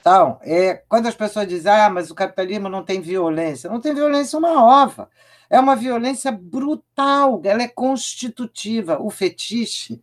[0.00, 3.92] Então, é, quando as pessoas dizem, ah, mas o capitalismo não tem violência, não tem
[3.94, 5.10] violência uma ova.
[5.50, 8.98] É uma violência brutal, ela é constitutiva.
[9.00, 10.00] O fetiche,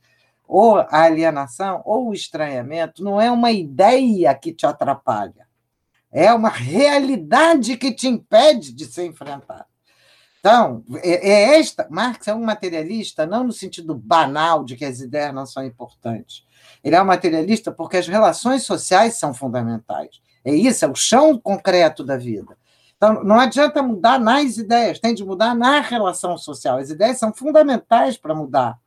[0.48, 5.44] ou a alienação, ou o estranhamento, não é uma ideia que te atrapalha
[6.12, 9.65] é uma realidade que te impede de ser enfrentado.
[10.39, 11.88] Então, é, é esta.
[11.89, 16.46] Marx é um materialista não no sentido banal de que as ideias não são importantes.
[16.84, 20.22] Ele é um materialista porque as relações sociais são fundamentais.
[20.44, 22.56] É isso, é o chão concreto da vida.
[22.96, 26.78] Então, não adianta mudar nas ideias, tem de mudar na relação social.
[26.78, 28.80] As ideias são fundamentais para mudar.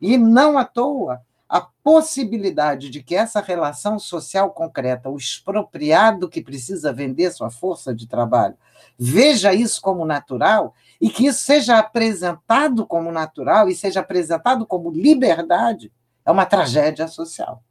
[0.00, 6.42] E não à toa, a possibilidade de que essa relação social concreta, o expropriado que
[6.42, 8.56] precisa vender sua força de trabalho,
[8.98, 14.90] veja isso como natural e que isso seja apresentado como natural e seja apresentado como
[14.90, 15.92] liberdade,
[16.24, 17.62] é uma tragédia social.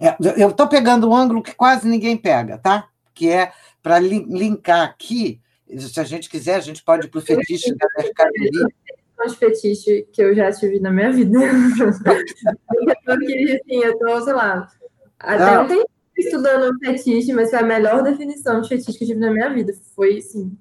[0.00, 2.88] É, eu estou pegando um ângulo que quase ninguém pega, tá?
[3.14, 5.40] Que é para linkar aqui,
[5.78, 8.68] se a gente quiser, a gente pode ir para o fetiche da mercadoria
[9.26, 11.38] de fetiche que eu já tive na minha vida.
[13.04, 14.68] Porque, assim, eu tô, sei lá,
[15.18, 15.66] até não.
[15.66, 15.84] tem
[16.16, 19.72] estudando fetiche, mas foi a melhor definição de fetiche que eu tive na minha vida.
[19.94, 20.56] Foi assim.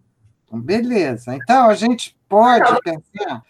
[0.51, 1.35] Beleza.
[1.35, 3.43] Então a gente pode pensar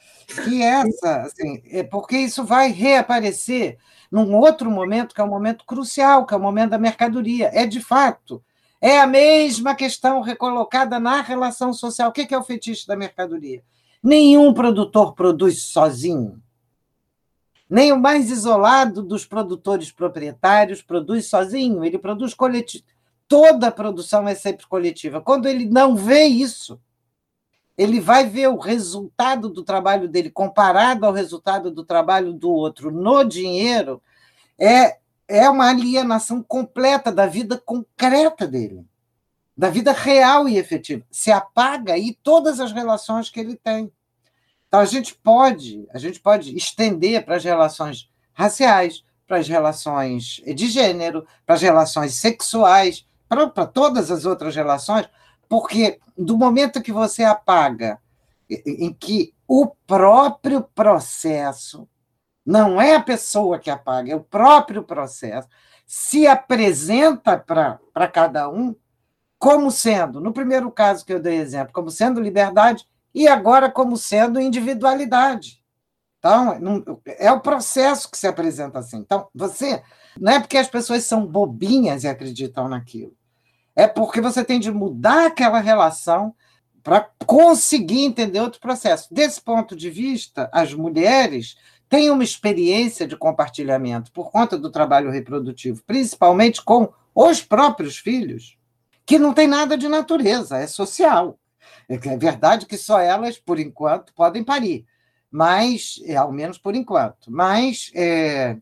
[0.44, 3.78] que essa, assim, é porque isso vai reaparecer
[4.12, 7.50] num outro momento, que é um momento crucial, que é o momento da mercadoria.
[7.54, 8.44] É de fato.
[8.80, 12.10] É a mesma questão recolocada na relação social.
[12.10, 13.63] O que é o fetiche da mercadoria?
[14.04, 16.44] Nenhum produtor produz sozinho.
[17.70, 22.84] Nem o mais isolado dos produtores proprietários produz sozinho, ele produz coletivo.
[23.30, 25.22] Toda a produção é sempre coletiva.
[25.22, 26.78] Quando ele não vê isso,
[27.78, 32.92] ele vai ver o resultado do trabalho dele comparado ao resultado do trabalho do outro
[32.92, 34.02] no dinheiro,
[34.60, 34.98] é,
[35.30, 38.86] é uma alienação completa da vida concreta dele
[39.56, 41.06] da vida real e efetiva.
[41.12, 43.92] Se apaga aí todas as relações que ele tem.
[44.68, 50.42] Então a gente pode, a gente pode estender para as relações raciais, para as relações
[50.56, 55.08] de gênero, para as relações sexuais, para, para todas as outras relações,
[55.48, 58.00] porque do momento que você apaga,
[58.50, 61.88] em que o próprio processo
[62.46, 65.48] não é a pessoa que apaga, é o próprio processo,
[65.86, 68.76] se apresenta para cada um,
[69.44, 73.98] como sendo, no primeiro caso que eu dei exemplo, como sendo liberdade, e agora como
[73.98, 75.62] sendo individualidade.
[76.18, 76.58] Então,
[77.06, 79.00] é o processo que se apresenta assim.
[79.00, 79.84] Então, você.
[80.18, 83.14] Não é porque as pessoas são bobinhas e acreditam naquilo.
[83.76, 86.34] É porque você tem de mudar aquela relação
[86.82, 89.14] para conseguir entender outro processo.
[89.14, 91.58] Desse ponto de vista, as mulheres
[91.90, 98.58] têm uma experiência de compartilhamento por conta do trabalho reprodutivo, principalmente com os próprios filhos
[99.06, 101.39] que não tem nada de natureza, é social.
[101.89, 104.86] É, é verdade que só elas, por enquanto, podem parir,
[105.30, 107.32] mas, é, ao menos por enquanto.
[107.32, 108.58] Mas é,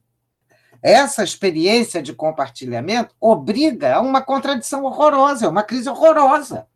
[0.81, 6.67] essa experiência de compartilhamento obriga a uma contradição horrorosa, uma crise horrorosa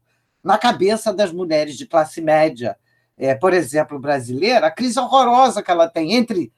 [0.43, 2.77] na cabeça das mulheres de classe média,
[3.17, 6.53] é, por exemplo, brasileira, a crise horrorosa que ela tem entre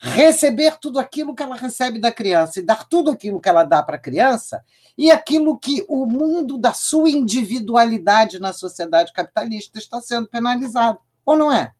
[0.00, 3.82] receber tudo aquilo que ela recebe da criança e dar tudo aquilo que ela dá
[3.82, 4.64] para a criança,
[4.96, 10.98] e aquilo que o mundo da sua individualidade na sociedade capitalista está sendo penalizado.
[11.24, 11.72] Ou não é?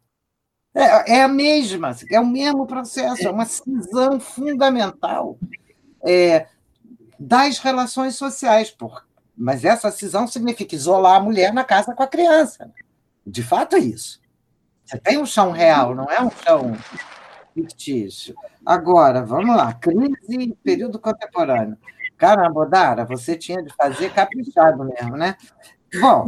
[0.75, 5.37] É, é a mesma, é o mesmo processo, é uma cisão fundamental
[6.07, 6.47] é,
[7.19, 8.71] das relações sociais.
[8.71, 9.05] Por,
[9.37, 12.71] mas essa cisão significa isolar a mulher na casa com a criança.
[13.27, 14.21] De fato é isso.
[14.85, 16.77] Você tem um chão real, não é um chão
[17.55, 18.35] fictício.
[18.65, 21.77] Agora, vamos lá, crise período contemporâneo.
[22.17, 25.37] Caramba, Dara, você tinha de fazer caprichado mesmo, né?
[26.01, 26.25] Bom,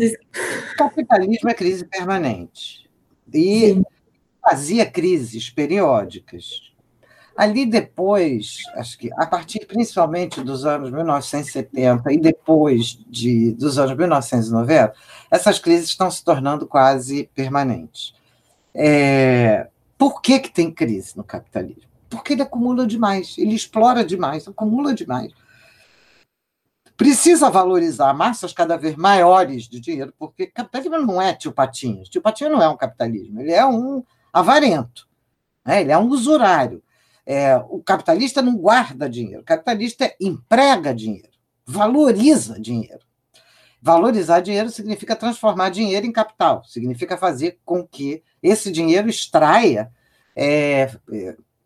[0.76, 2.90] capitalismo é crise permanente.
[3.32, 3.84] E Sim.
[4.40, 6.72] fazia crises periódicas.
[7.36, 13.96] Ali depois, acho que a partir principalmente dos anos 1970 e depois de, dos anos
[13.96, 14.94] 1990,
[15.30, 18.14] essas crises estão se tornando quase permanentes.
[18.74, 19.68] É,
[20.02, 21.88] por que, que tem crise no capitalismo?
[22.10, 25.32] Porque ele acumula demais, ele explora demais, acumula demais.
[26.96, 32.08] Precisa valorizar massas cada vez maiores de dinheiro, porque capitalismo não é tio Patinhas.
[32.08, 34.02] Tio Patinhas não é um capitalismo, ele é um
[34.32, 35.08] avarento,
[35.64, 35.82] né?
[35.82, 36.82] ele é um usurário.
[37.24, 41.30] É, o capitalista não guarda dinheiro, o capitalista emprega dinheiro,
[41.64, 43.06] valoriza dinheiro.
[43.80, 49.92] Valorizar dinheiro significa transformar dinheiro em capital, significa fazer com que esse dinheiro extraia
[50.36, 50.90] é,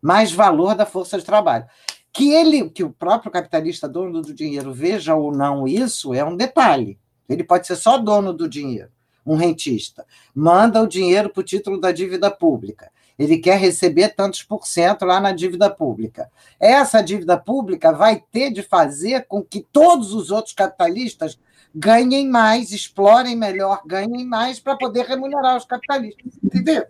[0.01, 1.65] mais valor da força de trabalho.
[2.13, 6.35] Que ele, que o próprio capitalista dono do dinheiro veja ou não isso é um
[6.35, 6.97] detalhe.
[7.29, 8.89] Ele pode ser só dono do dinheiro,
[9.25, 10.05] um rentista.
[10.33, 12.89] Manda o dinheiro para o título da dívida pública.
[13.19, 16.29] Ele quer receber tantos por cento lá na dívida pública.
[16.59, 21.39] Essa dívida pública vai ter de fazer com que todos os outros capitalistas
[21.73, 26.33] ganhem mais, explorem melhor, ganhem mais para poder remunerar os capitalistas.
[26.43, 26.85] Entendeu?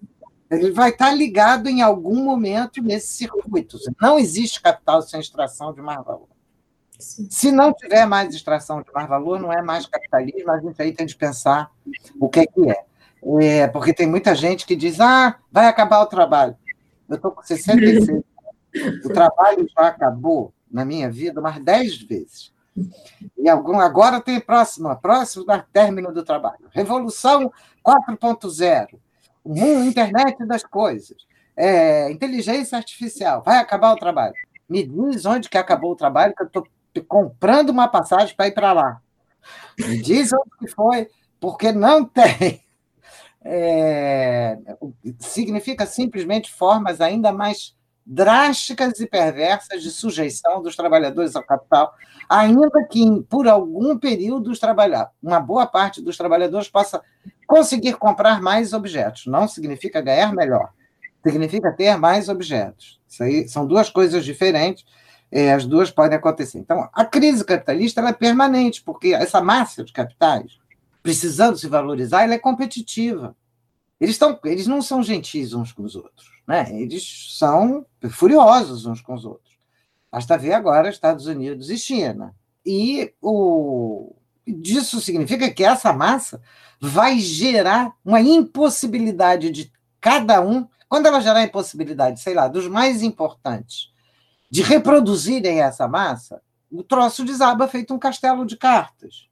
[0.49, 3.77] Ele vai estar ligado em algum momento nesse circuito.
[4.01, 6.29] Não existe capital sem extração de mais valor.
[6.97, 7.27] Sim.
[7.29, 10.93] Se não tiver mais extração de mais valor, não é mais capitalismo, a gente aí
[10.93, 11.71] tem de pensar
[12.19, 12.85] o que é que é.
[13.43, 16.55] é porque tem muita gente que diz, ah, vai acabar o trabalho.
[17.07, 18.23] Eu estou com 66
[19.05, 22.53] O trabalho já acabou na minha vida umas dez vezes.
[23.37, 26.69] E algum, agora tem próximo, próximo do término do trabalho.
[26.71, 27.51] Revolução
[27.83, 28.99] 4.0,
[29.55, 31.17] internet das coisas,
[31.55, 34.33] é, inteligência artificial, vai acabar o trabalho.
[34.67, 36.67] Me diz onde que acabou o trabalho, que eu estou
[37.07, 39.01] comprando uma passagem para ir para lá.
[39.77, 41.07] Me diz onde que foi,
[41.39, 42.61] porque não tem.
[43.43, 44.57] É,
[45.19, 47.76] significa simplesmente formas ainda mais
[48.09, 51.93] drásticas e perversas de sujeição dos trabalhadores ao capital,
[52.29, 54.59] ainda que por algum período os
[55.21, 57.01] uma boa parte dos trabalhadores possa
[57.45, 59.25] conseguir comprar mais objetos.
[59.25, 60.69] Não significa ganhar melhor,
[61.21, 62.97] significa ter mais objetos.
[63.09, 64.85] Isso aí são duas coisas diferentes.
[65.29, 66.57] É, as duas podem acontecer.
[66.57, 70.57] Então, a crise capitalista é permanente, porque essa massa de capitais,
[71.03, 73.35] precisando se valorizar, ela é competitiva.
[73.99, 76.36] Eles, estão, eles não são gentis uns com os outros.
[76.47, 76.67] Né?
[76.81, 79.57] Eles são furiosos uns com os outros.
[80.09, 82.33] Basta ver agora Estados Unidos e China.
[82.65, 84.15] E o,
[84.47, 86.41] disso significa que essa massa
[86.79, 92.67] vai gerar uma impossibilidade de cada um, quando ela gerar a impossibilidade, sei lá, dos
[92.67, 93.91] mais importantes,
[94.49, 96.41] de reproduzirem essa massa,
[96.71, 99.27] o troço desaba feito um castelo de cartas.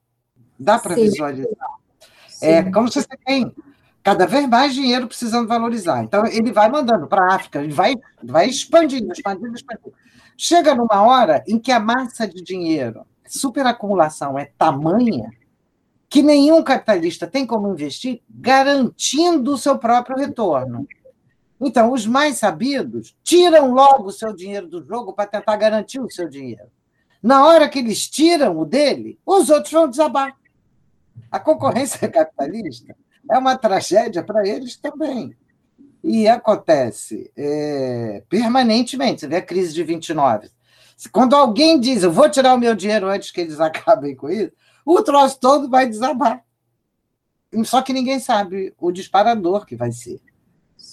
[0.59, 1.49] Dá para visualizar.
[2.41, 2.69] É Sim.
[2.69, 3.53] É como se você tem
[4.05, 6.03] cada vez mais dinheiro precisando valorizar.
[6.03, 9.93] Então, ele vai mandando para a África, ele vai, vai expandindo, expandindo, expandindo.
[10.37, 15.31] Chega numa hora em que a massa de dinheiro, superacumulação é tamanha,
[16.07, 20.87] que nenhum capitalista tem como investir garantindo o seu próprio retorno.
[21.59, 26.11] Então, os mais sabidos tiram logo o seu dinheiro do jogo para tentar garantir o
[26.11, 26.69] seu dinheiro.
[27.23, 30.37] Na hora que eles tiram o dele, os outros vão desabar.
[31.31, 32.95] A concorrência capitalista
[33.29, 35.35] é uma tragédia para eles também.
[36.03, 39.21] E acontece é, permanentemente.
[39.21, 40.49] Você vê a crise de 29.
[41.11, 44.51] Quando alguém diz, eu vou tirar o meu dinheiro antes que eles acabem com isso,
[44.85, 46.43] o troço todo vai desabar.
[47.63, 50.21] Só que ninguém sabe o disparador que vai ser.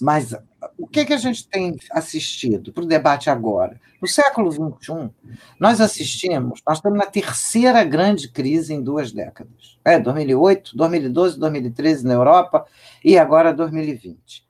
[0.00, 0.34] Mas
[0.78, 3.80] o que, que a gente tem assistido para o debate agora?
[4.00, 5.10] No século XXI,
[5.58, 9.78] nós assistimos, nós estamos na terceira grande crise em duas décadas.
[9.84, 12.66] É, 2008, 2012, 2013 na Europa
[13.04, 14.46] e agora 2020.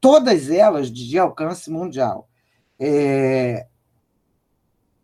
[0.00, 2.28] Todas elas de alcance mundial.
[2.78, 3.66] É...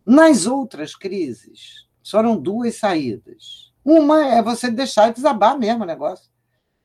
[0.05, 3.71] Nas outras crises, foram duas saídas.
[3.85, 6.29] Uma é você deixar desabar mesmo o negócio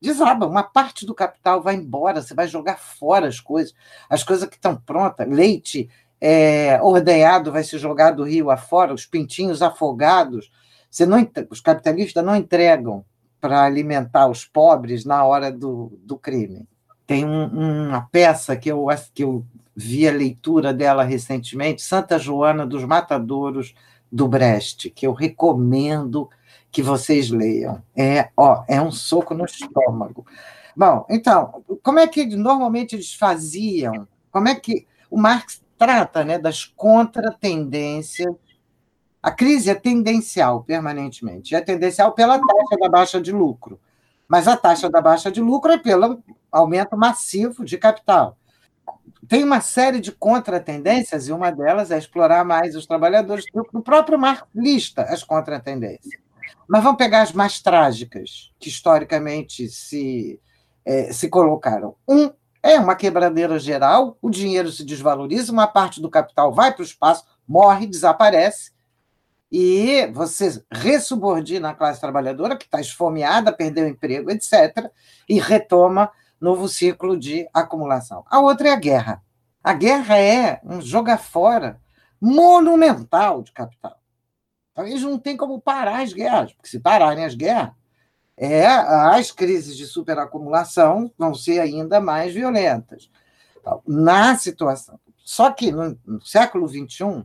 [0.05, 0.47] desaba.
[0.47, 3.73] Uma parte do capital vai embora, você vai jogar fora as coisas,
[4.09, 5.89] as coisas que estão prontas, leite
[6.21, 10.51] é, ordenhado vai se jogar do rio afora, os pintinhos afogados.
[10.89, 13.03] Você não, os capitalistas não entregam
[13.41, 16.67] para alimentar os pobres na hora do, do crime.
[17.05, 19.45] Tem um, uma peça que eu, que eu
[19.75, 23.75] vi a leitura dela recentemente, Santa Joana dos Matadouros
[24.11, 26.29] do Brest, que eu recomendo
[26.75, 27.81] que vocês leiam.
[27.95, 30.25] É, ó, é um soco no estômago.
[30.75, 34.05] Bom, então, como é que normalmente eles faziam?
[34.29, 38.35] Como é que o Marx trata né, das contratendências?
[39.23, 41.55] A crise é tendencial permanentemente.
[41.55, 43.79] É tendencial pela taxa da baixa de lucro.
[44.27, 46.21] Mas a taxa da baixa de lucro é pelo
[46.51, 48.37] aumento massivo de capital.
[49.29, 53.45] Tem uma série de contratendências, e uma delas é explorar mais os trabalhadores.
[53.73, 56.24] O próprio marxista, as contratendências.
[56.67, 60.39] Mas vamos pegar as mais trágicas, que historicamente se,
[60.83, 61.95] é, se colocaram.
[62.07, 62.31] Um
[62.63, 66.85] é uma quebradeira geral, o dinheiro se desvaloriza, uma parte do capital vai para o
[66.85, 68.71] espaço, morre, desaparece,
[69.51, 74.89] e você ressubordina a classe trabalhadora, que está esfomeada, perdeu emprego, etc.,
[75.29, 76.11] e retoma
[76.41, 78.25] novo ciclo de acumulação.
[78.27, 79.23] A outra é a guerra.
[79.63, 81.79] A guerra é um jogar fora
[82.19, 83.97] monumental de capital.
[84.75, 87.71] Então, eles não têm como parar as guerras, porque se pararem as guerras,
[88.35, 93.09] é, as crises de superacumulação vão ser ainda mais violentas.
[93.57, 94.99] Então, na situação.
[95.23, 97.23] Só que no, no século XXI,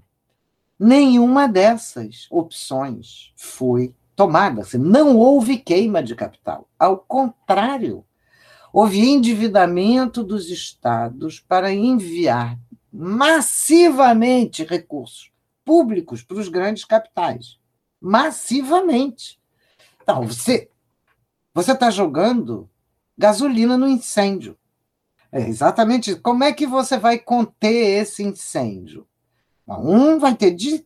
[0.78, 4.62] nenhuma dessas opções foi tomada.
[4.62, 6.68] Assim, não houve queima de capital.
[6.78, 8.04] Ao contrário,
[8.72, 12.56] houve endividamento dos estados para enviar
[12.92, 15.32] massivamente recursos
[15.70, 17.56] públicos para os grandes capitais.
[18.00, 19.40] Massivamente.
[20.02, 20.68] Então, você
[21.54, 22.68] você está jogando
[23.16, 24.58] gasolina no incêndio.
[25.30, 26.20] É exatamente isso.
[26.20, 29.06] Como é que você vai conter esse incêndio?
[29.68, 30.84] Um vai ter de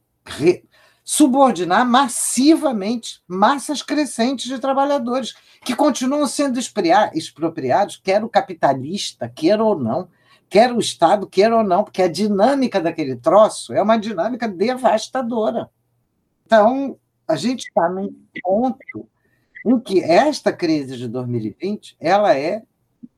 [1.03, 9.79] subordinar massivamente massas crescentes de trabalhadores que continuam sendo expropriados, quer o capitalista, quer ou
[9.81, 10.11] não,
[10.55, 15.69] quer o Estado, quer ou não, porque a dinâmica daquele troço é uma dinâmica devastadora.
[16.47, 16.97] Então,
[17.27, 19.09] a gente está num ponto
[19.67, 22.63] em que esta crise de 2020 ela é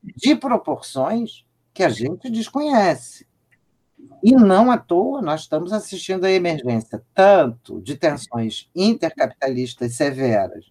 [0.03, 3.27] de proporções que a gente desconhece.
[4.23, 10.65] E não à toa nós estamos assistindo à emergência tanto de tensões intercapitalistas severas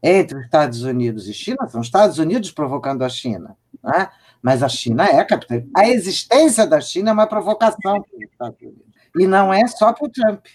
[0.00, 4.08] entre os Estados Unidos e China, são os Estados Unidos provocando a China, né?
[4.42, 5.70] Mas a China é capitalista.
[5.76, 8.92] A existência da China é uma provocação para os Estados Unidos.
[9.18, 10.46] E não é só para o Trump,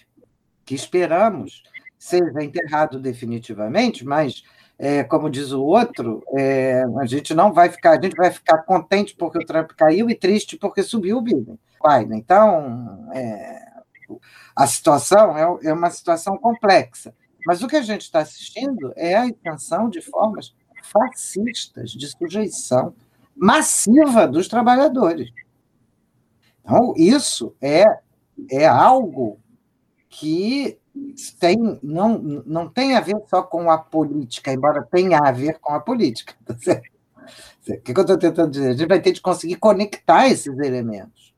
[0.64, 1.62] que esperamos
[1.98, 4.44] seja enterrado definitivamente, mas
[4.78, 8.58] é, como diz o outro, é, a gente não vai ficar, a gente vai ficar
[8.58, 11.58] contente porque o Trump caiu e triste porque subiu o Biden.
[11.82, 12.18] Biden.
[12.18, 13.60] Então, é,
[14.54, 17.12] a situação é, é uma situação complexa.
[17.44, 22.94] Mas o que a gente está assistindo é a intenção de formas fascistas de sujeição
[23.38, 25.30] massiva dos trabalhadores.
[26.64, 27.84] Então, isso é,
[28.50, 29.38] é algo
[30.08, 30.78] que
[31.38, 35.72] tem, não, não tem a ver só com a política, embora tenha a ver com
[35.72, 36.34] a política.
[37.68, 38.68] Tá o que, que eu estou tentando dizer?
[38.68, 41.34] A gente vai ter de conseguir conectar esses elementos.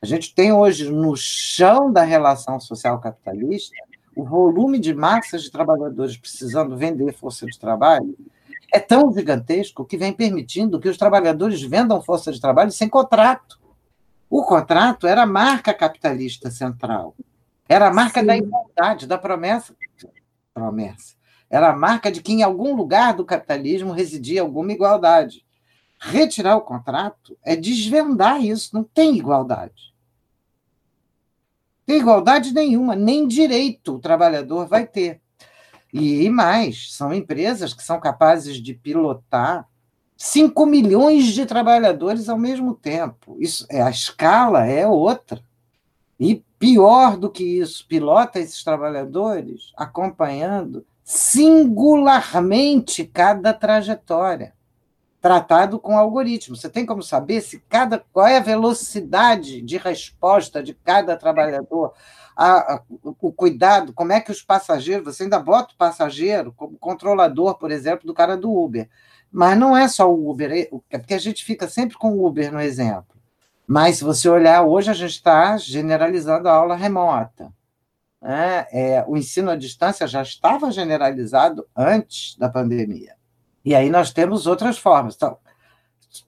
[0.00, 3.76] A gente tem hoje no chão da relação social capitalista
[4.16, 8.16] o volume de massas de trabalhadores precisando vender força de trabalho
[8.74, 13.60] é tão gigantesco que vem permitindo que os trabalhadores vendam força de trabalho sem contrato.
[14.28, 17.14] O contrato era a marca capitalista central.
[17.68, 18.26] Era a marca Sim.
[18.26, 19.76] da igualdade, da promessa.
[20.52, 21.14] Promessa.
[21.48, 25.46] Era a marca de que em algum lugar do capitalismo residia alguma igualdade.
[26.00, 29.94] Retirar o contrato é desvendar isso, não tem igualdade.
[31.86, 35.20] Tem igualdade nenhuma, nem direito o trabalhador vai ter.
[35.96, 39.64] E mais, são empresas que são capazes de pilotar
[40.16, 43.36] 5 milhões de trabalhadores ao mesmo tempo.
[43.38, 45.40] Isso é a escala é outra.
[46.18, 54.52] E pior do que isso, pilota esses trabalhadores acompanhando singularmente cada trajetória,
[55.20, 56.56] tratado com algoritmo.
[56.56, 61.92] Você tem como saber se cada qual é a velocidade de resposta de cada trabalhador,
[62.36, 67.56] a, o cuidado, como é que os passageiros, você ainda bota o passageiro como controlador,
[67.56, 68.88] por exemplo, do cara do Uber.
[69.30, 72.26] Mas não é só o Uber, é, é porque a gente fica sempre com o
[72.26, 73.14] Uber no exemplo.
[73.66, 77.52] Mas, se você olhar, hoje a gente está generalizando a aula remota.
[78.20, 78.66] Né?
[78.70, 83.14] É, o ensino à distância já estava generalizado antes da pandemia.
[83.64, 85.14] E aí nós temos outras formas.
[85.14, 85.38] Então,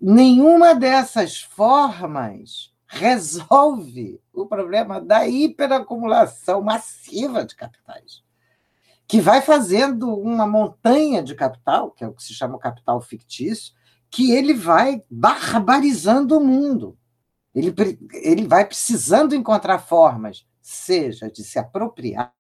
[0.01, 8.23] nenhuma dessas formas resolve o problema da hiperacumulação massiva de capitais,
[9.07, 13.75] que vai fazendo uma montanha de capital, que é o que se chama capital fictício,
[14.11, 16.97] que ele vai barbarizando o mundo.
[17.55, 17.75] Ele,
[18.13, 22.35] ele vai precisando encontrar formas, seja de se apropriar,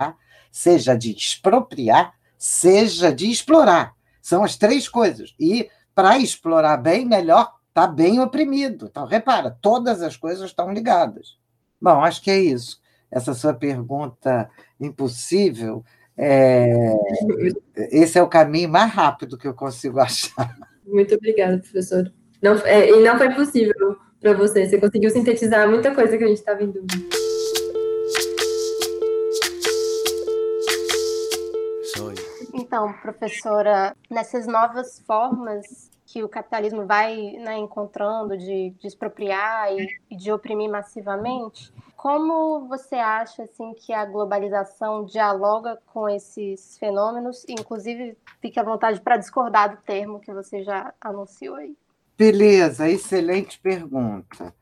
[0.50, 3.94] seja de expropriar, seja de explorar.
[4.20, 5.34] São as três coisas.
[5.38, 8.86] E para explorar bem, melhor está bem oprimido.
[8.90, 11.36] Então, repara, todas as coisas estão ligadas.
[11.80, 12.80] Bom, acho que é isso.
[13.10, 14.48] Essa sua pergunta
[14.80, 15.84] impossível,
[16.16, 16.72] é...
[17.92, 20.56] esse é o caminho mais rápido que eu consigo achar.
[20.86, 22.10] Muito obrigada, professor.
[22.40, 24.66] Não, é, e não foi possível para você.
[24.66, 26.94] Você conseguiu sintetizar muita coisa que a gente estava em dúvida.
[32.54, 39.86] Então, professora, nessas novas formas que o capitalismo vai né, encontrando de, de expropriar e,
[40.10, 47.44] e, de oprimir massivamente, como você acha assim que a globalização dialoga com esses fenômenos?
[47.46, 51.76] Inclusive, fique à vontade para discordar do termo que você já anunciou aí.
[52.16, 54.54] Beleza, excelente pergunta.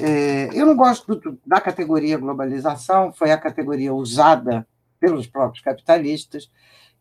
[0.00, 4.66] É, eu não gosto do, da categoria globalização, foi a categoria usada
[4.98, 6.50] pelos próprios capitalistas,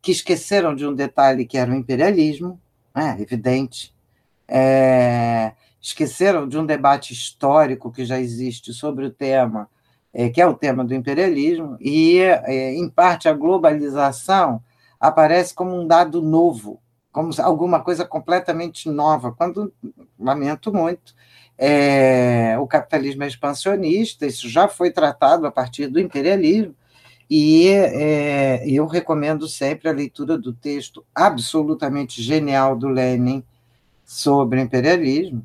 [0.02, 2.60] que esqueceram de um detalhe que era o imperialismo,
[2.94, 3.94] é evidente.
[4.54, 9.70] É, esqueceram de um debate histórico que já existe sobre o tema,
[10.14, 14.62] é, que é o tema do imperialismo, e, é, em parte, a globalização
[15.00, 16.82] aparece como um dado novo,
[17.14, 19.74] como alguma coisa completamente nova, quando,
[20.20, 21.16] lamento muito,
[21.58, 26.76] é, o capitalismo é expansionista, isso já foi tratado a partir do imperialismo,
[27.30, 33.42] e é, eu recomendo sempre a leitura do texto absolutamente genial do Lenin
[34.12, 35.42] sobre o imperialismo,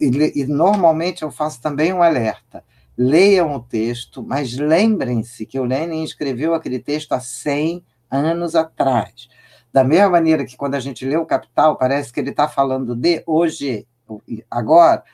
[0.00, 2.64] e, e normalmente eu faço também um alerta.
[2.98, 9.28] Leiam o texto, mas lembrem-se que o Lenin escreveu aquele texto há 100 anos atrás.
[9.72, 12.96] Da mesma maneira que quando a gente lê o Capital, parece que ele está falando
[12.96, 13.86] de hoje,
[14.50, 15.04] agora,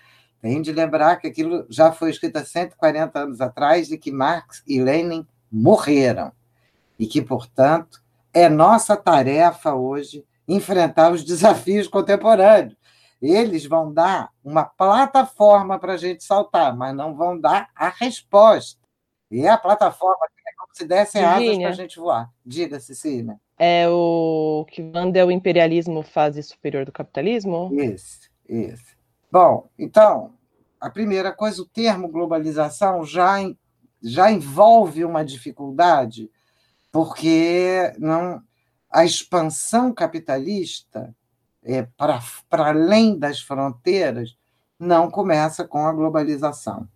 [0.41, 4.63] Tem de lembrar que aquilo já foi escrito há 140 anos atrás e que Marx
[4.67, 6.33] e Lenin morreram.
[6.99, 8.01] E que, portanto,
[8.33, 12.86] é nossa tarefa hoje enfrentar os desafios contemporâneos.
[13.21, 18.81] Eles vão dar uma plataforma para a gente saltar, mas não vão dar a resposta.
[19.31, 22.31] E a plataforma é como se dessem asas para a gente voar.
[22.45, 23.41] Diga, Cecília.
[23.59, 27.71] É o que manda é o imperialismo fase superior do capitalismo?
[27.73, 28.95] Isso, isso.
[29.33, 30.35] Bom, então,
[30.81, 33.37] a primeira coisa, o termo globalização já,
[34.03, 36.31] já envolve uma dificuldade,
[36.93, 38.43] porque não
[38.91, 41.15] a expansão capitalista
[41.67, 44.37] é, para além das fronteiras
[44.79, 46.89] não começa com a globalização.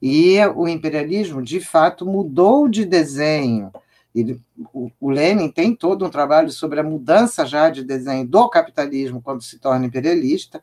[0.00, 3.70] E o imperialismo, de fato, mudou de desenho.
[4.14, 4.40] Ele,
[4.72, 9.22] o, o Lenin tem todo um trabalho sobre a mudança já de desenho do capitalismo
[9.22, 10.62] quando se torna imperialista,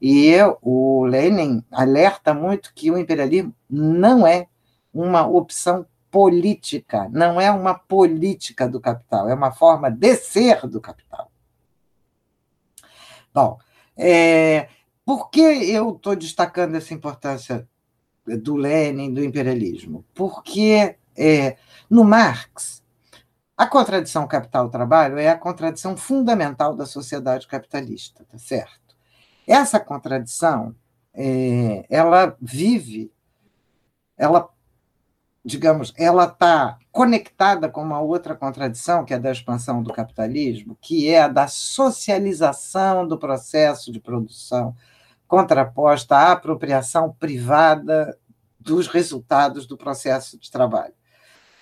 [0.00, 4.46] e o Lenin alerta muito que o imperialismo não é
[4.92, 10.80] uma opção política, não é uma política do capital, é uma forma de ser do
[10.80, 11.29] capital.
[13.32, 13.58] Bom,
[13.96, 14.68] é,
[15.04, 17.68] por que eu estou destacando essa importância
[18.26, 20.04] do Lenin, do imperialismo?
[20.14, 21.56] Porque é,
[21.88, 22.82] no Marx,
[23.56, 28.96] a contradição capital-trabalho é a contradição fundamental da sociedade capitalista, tá certo?
[29.46, 30.74] Essa contradição,
[31.12, 33.12] é, ela vive,
[34.16, 34.48] ela
[35.44, 41.08] digamos, ela está conectada com uma outra contradição, que é da expansão do capitalismo, que
[41.08, 44.74] é a da socialização do processo de produção,
[45.26, 48.18] contraposta à apropriação privada
[48.58, 50.92] dos resultados do processo de trabalho.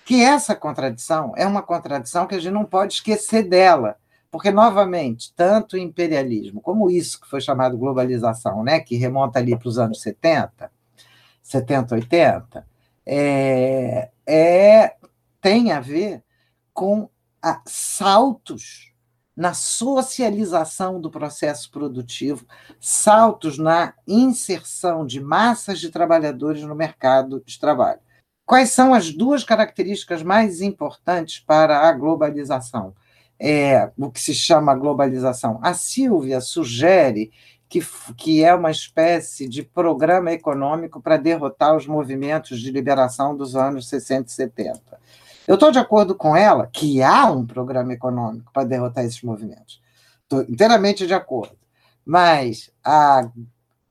[0.03, 3.95] Que essa contradição é uma contradição que a gente não pode esquecer dela,
[4.31, 9.57] porque, novamente, tanto o imperialismo como isso que foi chamado globalização, né, que remonta ali
[9.57, 10.69] para os anos 70,
[11.41, 12.68] 70, 80,
[13.11, 14.95] é, é,
[15.41, 16.23] tem a ver
[16.71, 17.09] com
[17.41, 18.93] a, saltos
[19.35, 22.45] na socialização do processo produtivo,
[22.79, 28.01] saltos na inserção de massas de trabalhadores no mercado de trabalho.
[28.45, 32.93] Quais são as duas características mais importantes para a globalização?
[33.39, 35.59] É, o que se chama globalização.
[35.63, 37.31] A Silvia sugere
[37.69, 37.79] que,
[38.17, 43.87] que é uma espécie de programa econômico para derrotar os movimentos de liberação dos anos
[43.87, 44.99] 60 e 70.
[45.47, 49.79] Eu estou de acordo com ela que há um programa econômico para derrotar esses movimentos.
[50.23, 51.57] Estou inteiramente de acordo.
[52.03, 53.29] Mas a,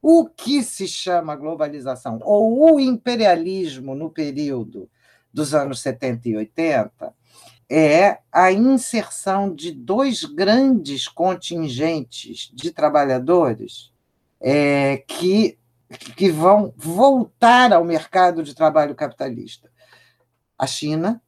[0.03, 4.91] o que se chama globalização, ou o imperialismo no período
[5.33, 7.15] dos anos 70 e 80,
[7.71, 13.93] é a inserção de dois grandes contingentes de trabalhadores
[14.41, 15.59] é, que,
[16.17, 19.71] que vão voltar ao mercado de trabalho capitalista.
[20.59, 21.21] A China,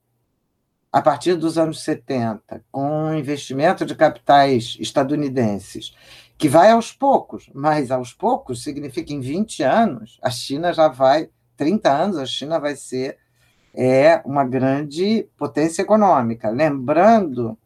[0.91, 5.95] a partir dos anos 70, com investimento de capitais estadunidenses,
[6.39, 11.29] que vai aos poucos, mas aos poucos significa em 20 anos, a China já vai,
[11.57, 13.19] 30 anos, a China vai ser
[13.75, 16.51] é uma grande potência econômica.
[16.51, 17.57] Lembrando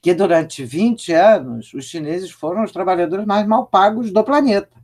[0.00, 4.76] que durante 20 anos os chineses foram os trabalhadores mais mal pagos do planeta.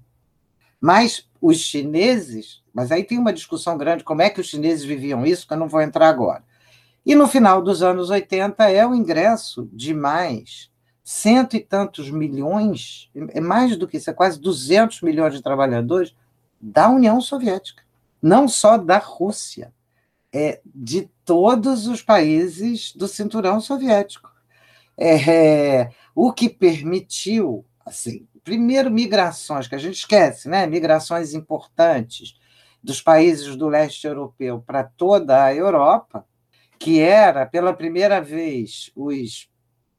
[0.80, 5.24] Mas os chineses, mas aí tem uma discussão grande como é que os chineses viviam
[5.24, 6.42] isso, que eu não vou entrar agora.
[7.04, 10.70] E no final dos anos 80 é o ingresso de mais
[11.04, 16.14] cento e tantos milhões, é mais do que isso, é quase 200 milhões de trabalhadores
[16.60, 17.82] da União Soviética,
[18.22, 19.72] não só da Rússia
[20.33, 24.33] é, de todos os países do cinturão soviético.
[24.97, 30.66] É, o que permitiu, assim, primeiro, migrações, que a gente esquece, né?
[30.66, 32.35] migrações importantes
[32.83, 36.26] dos países do leste europeu para toda a Europa,
[36.78, 39.49] que era, pela primeira vez, os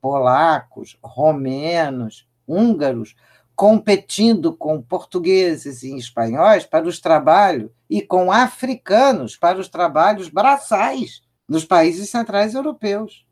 [0.01, 3.15] polacos, romenos, húngaros,
[3.55, 11.21] competindo com portugueses e espanhóis para os trabalhos e com africanos para os trabalhos braçais
[11.47, 13.25] nos países centrais europeus.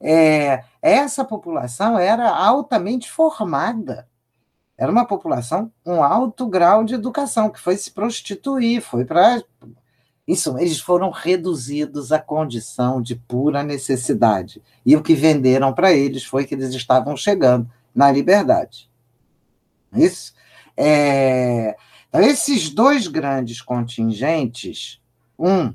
[0.00, 4.08] É, essa população era altamente formada.
[4.78, 9.42] Era uma população com alto grau de educação, que foi se prostituir, foi para.
[10.26, 14.62] Isso, eles foram reduzidos à condição de pura necessidade.
[14.86, 18.89] E o que venderam para eles foi que eles estavam chegando na liberdade.
[19.92, 20.32] Isso.
[20.76, 21.76] É,
[22.08, 25.00] então, esses dois grandes contingentes,
[25.38, 25.72] um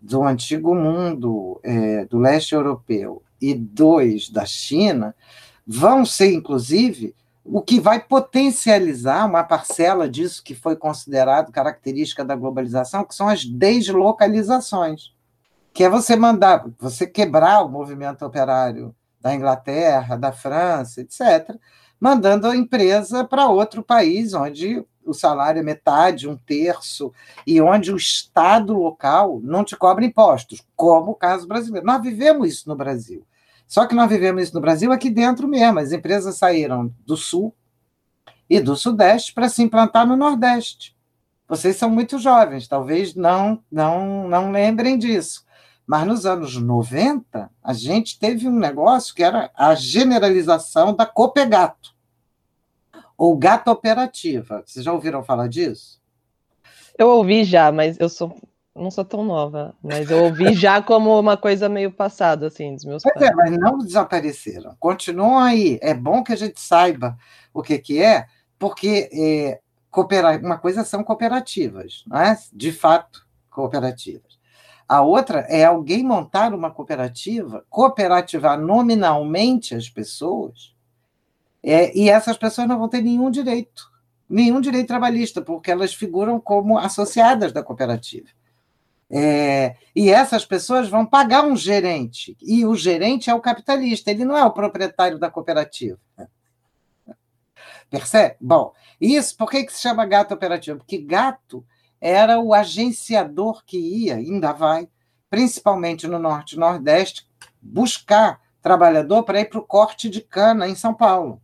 [0.00, 5.14] do antigo mundo, é, do leste europeu, e dois da China,
[5.66, 12.34] vão ser, inclusive, o que vai potencializar uma parcela disso que foi considerado característica da
[12.34, 15.12] globalização, que são as deslocalizações,
[15.72, 21.56] que é você mandar, você quebrar o movimento operário da Inglaterra, da França, etc.,
[22.00, 27.12] mandando a empresa para outro país onde o salário é metade, um terço,
[27.46, 31.86] e onde o Estado local não te cobra impostos, como o caso brasileiro.
[31.86, 33.24] Nós vivemos isso no Brasil.
[33.66, 35.78] Só que nós vivemos isso no Brasil aqui dentro mesmo.
[35.78, 37.54] As empresas saíram do Sul
[38.48, 40.96] e do Sudeste para se implantar no Nordeste.
[41.48, 45.45] Vocês são muito jovens, talvez não, não, não lembrem disso.
[45.86, 51.94] Mas nos anos 90, a gente teve um negócio que era a generalização da Copegato,
[53.16, 54.62] ou Gato Operativa.
[54.66, 56.00] Vocês já ouviram falar disso?
[56.98, 58.34] Eu ouvi já, mas eu sou
[58.76, 62.84] não sou tão nova, mas eu ouvi já como uma coisa meio passada, assim, dos
[62.84, 63.30] meus pois pais.
[63.30, 64.76] É, mas não desapareceram.
[64.78, 65.78] Continuam aí.
[65.80, 67.16] É bom que a gente saiba
[67.54, 68.26] o que, que é,
[68.58, 69.60] porque é,
[69.90, 70.38] coopera...
[70.38, 72.38] uma coisa são cooperativas, não é?
[72.52, 74.25] de fato, cooperativas.
[74.88, 80.74] A outra é alguém montar uma cooperativa, cooperativar nominalmente as pessoas,
[81.62, 83.90] é, e essas pessoas não vão ter nenhum direito,
[84.28, 88.28] nenhum direito trabalhista, porque elas figuram como associadas da cooperativa.
[89.10, 94.24] É, e essas pessoas vão pagar um gerente, e o gerente é o capitalista, ele
[94.24, 95.98] não é o proprietário da cooperativa.
[97.90, 98.36] Percebe?
[98.40, 100.78] Bom, isso, por que, que se chama gato operativo?
[100.78, 101.64] Porque gato
[102.00, 104.88] era o agenciador que ia, ainda vai,
[105.30, 107.26] principalmente no Norte e Nordeste,
[107.60, 111.40] buscar trabalhador para ir para o corte de cana em São Paulo.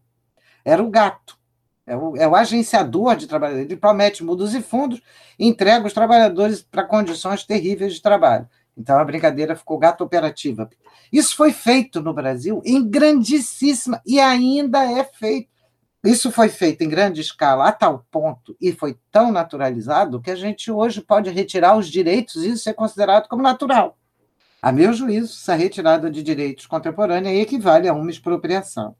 [0.65, 1.39] Era o gato.
[1.85, 3.71] É o, é o agenciador de trabalhadores.
[3.71, 5.01] Ele promete mundos e fundos
[5.39, 8.49] entrega os trabalhadores para condições terríveis de trabalho.
[8.77, 10.69] Então a brincadeira ficou gato operativa.
[11.13, 15.52] Isso foi feito no Brasil em grandíssima e ainda é feito.
[16.05, 20.37] Isso foi feito em grande escala a tal ponto e foi tão naturalizado que a
[20.37, 23.97] gente hoje pode retirar os direitos e isso é considerado como natural.
[24.61, 28.97] A meu juízo, essa retirada de direitos contemporânea equivale a uma expropriação.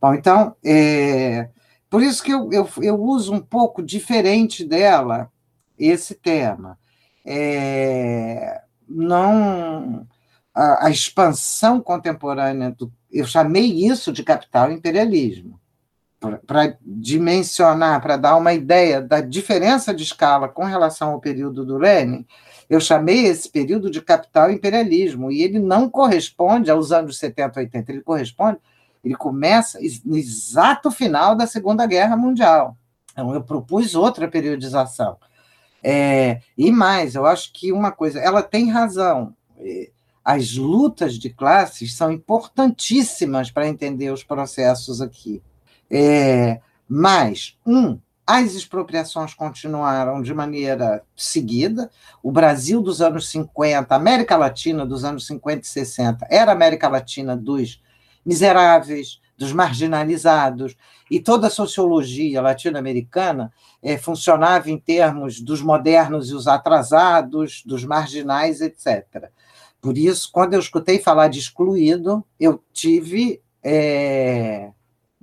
[0.00, 1.50] Bom, então, é,
[1.90, 5.32] por isso que eu, eu, eu uso um pouco diferente dela
[5.76, 6.78] esse tema.
[7.26, 10.06] É, não
[10.54, 15.58] a, a, expansão contemporânea do, eu chamei isso de capital imperialismo
[16.46, 21.76] para dimensionar, para dar uma ideia da diferença de escala com relação ao período do
[21.78, 22.26] Lenin,
[22.68, 27.92] eu chamei esse período de capital imperialismo, e ele não corresponde aos anos 70, 80,
[27.92, 28.58] ele corresponde
[29.04, 32.76] ele começa no exato final da Segunda Guerra Mundial.
[33.12, 35.18] Então, eu propus outra periodização.
[35.82, 39.34] É, e mais, eu acho que uma coisa, ela tem razão.
[39.58, 39.90] É,
[40.24, 45.42] as lutas de classes são importantíssimas para entender os processos aqui.
[45.96, 51.88] É, mas, um, as expropriações continuaram de maneira seguida.
[52.20, 56.54] O Brasil dos anos 50, a América Latina dos anos 50 e 60, era a
[56.54, 57.80] América Latina dos
[58.26, 60.74] miseráveis, dos marginalizados,
[61.08, 67.84] e toda a sociologia latino-americana é, funcionava em termos dos modernos e os atrasados, dos
[67.84, 69.30] marginais, etc.
[69.80, 74.70] Por isso, quando eu escutei falar de excluído, eu tive é,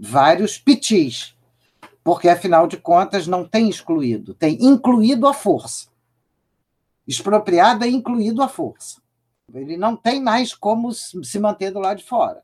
[0.04, 1.36] vários pitis,
[2.04, 5.90] porque, afinal de contas, não tem excluído, tem incluído a força.
[7.08, 9.00] Expropriado é incluído a força.
[9.54, 12.42] Ele não tem mais como se manter do lado de fora.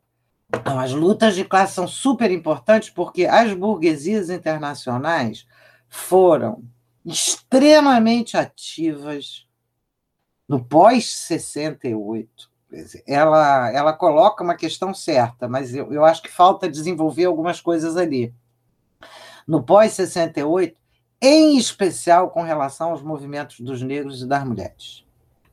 [0.49, 5.47] Então, as lutas de classe são super importantes porque as burguesias internacionais
[5.89, 6.63] foram
[7.03, 9.47] extremamente ativas
[10.47, 12.27] no pós-68.
[13.05, 17.95] Ela, ela coloca uma questão certa, mas eu, eu acho que falta desenvolver algumas coisas
[17.95, 18.33] ali.
[19.47, 20.75] No pós-68,
[21.21, 25.05] em especial com relação aos movimentos dos negros e das mulheres.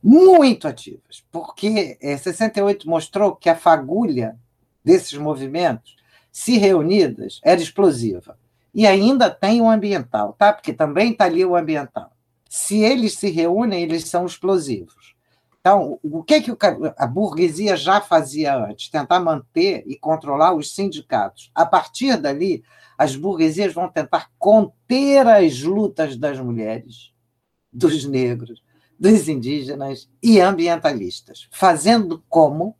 [0.03, 4.37] Muito ativas, porque é, 68 mostrou que a fagulha
[4.83, 5.95] desses movimentos,
[6.31, 8.37] se reunidas, era explosiva.
[8.71, 10.53] E ainda tem o ambiental, tá?
[10.53, 12.11] Porque também está ali o ambiental.
[12.47, 15.14] Se eles se reúnem, eles são explosivos.
[15.65, 16.51] Então, o que, que
[16.95, 18.87] a burguesia já fazia antes?
[18.87, 21.49] Tentar manter e controlar os sindicatos.
[21.55, 22.63] A partir dali,
[22.95, 27.11] as burguesias vão tentar conter as lutas das mulheres,
[27.73, 28.61] dos negros,
[28.99, 32.77] dos indígenas e ambientalistas, fazendo como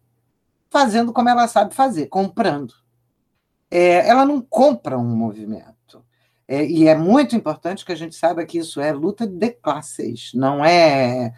[0.69, 2.75] fazendo como ela sabe fazer, comprando.
[3.71, 6.05] É, ela não compra um movimento.
[6.47, 10.33] É, e é muito importante que a gente saiba que isso é luta de classes,
[10.35, 11.33] não é,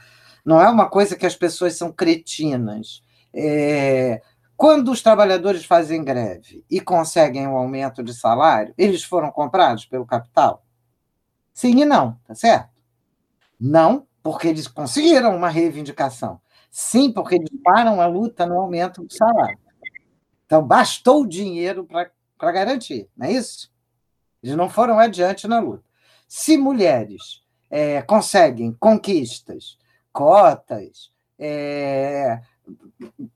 [0.48, 3.04] não é uma coisa que as pessoas são cretinas.
[3.34, 4.22] É,
[4.56, 10.06] Quando os trabalhadores fazem greve e conseguem um aumento de salário, eles foram comprados pelo
[10.06, 10.66] capital?
[11.54, 12.70] Sim e não, tá certo?
[13.60, 16.40] Não, porque eles conseguiram uma reivindicação.
[16.72, 19.60] Sim, porque eles param a luta no aumento do salário.
[20.46, 23.70] Então, bastou o dinheiro para garantir, não é isso?
[24.42, 25.84] Eles não foram adiante na luta.
[26.26, 29.78] Se mulheres é, conseguem conquistas,
[30.12, 32.42] cotas, é,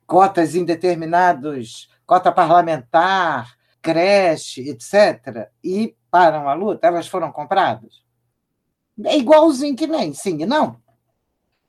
[0.05, 8.03] cotas em determinados, cota parlamentar, creche, etc., e param a luta, elas foram compradas?
[9.03, 10.79] É igualzinho que nem sim e não.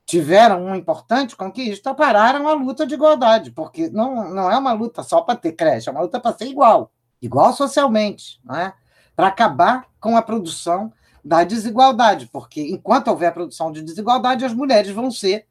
[0.04, 5.02] Tiveram uma importante conquista, pararam a luta de igualdade, porque não, não é uma luta
[5.02, 8.74] só para ter creche, é uma luta para ser igual, igual socialmente, não é?
[9.14, 10.92] para acabar com a produção
[11.24, 15.46] da desigualdade, porque enquanto houver produção de desigualdade, as mulheres vão ser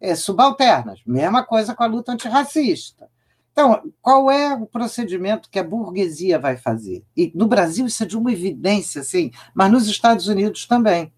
[0.00, 1.00] é, subalternas.
[1.06, 3.08] Mesma coisa com a luta antirracista.
[3.52, 7.02] Então, qual é o procedimento que a burguesia vai fazer?
[7.16, 11.10] E no Brasil isso é de uma evidência, sim, mas nos Estados Unidos também.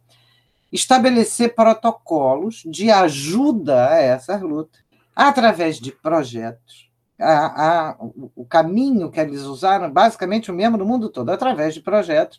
[0.70, 4.78] Estabelecer protocolos de ajuda a essa luta
[5.16, 6.88] através de projetos.
[7.20, 7.96] A, a,
[8.36, 12.38] o caminho que eles usaram, basicamente o mesmo no mundo todo, através de projetos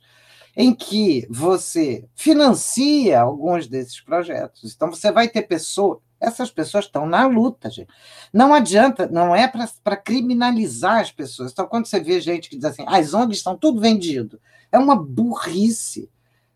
[0.61, 4.75] em que você financia alguns desses projetos.
[4.75, 7.87] Então, você vai ter pessoas, essas pessoas estão na luta, gente.
[8.33, 9.49] Não adianta, não é
[9.81, 11.53] para criminalizar as pessoas.
[11.53, 14.37] Então, quando você vê gente que diz assim, as ONGs estão tudo vendido,
[14.69, 16.11] é uma burrice,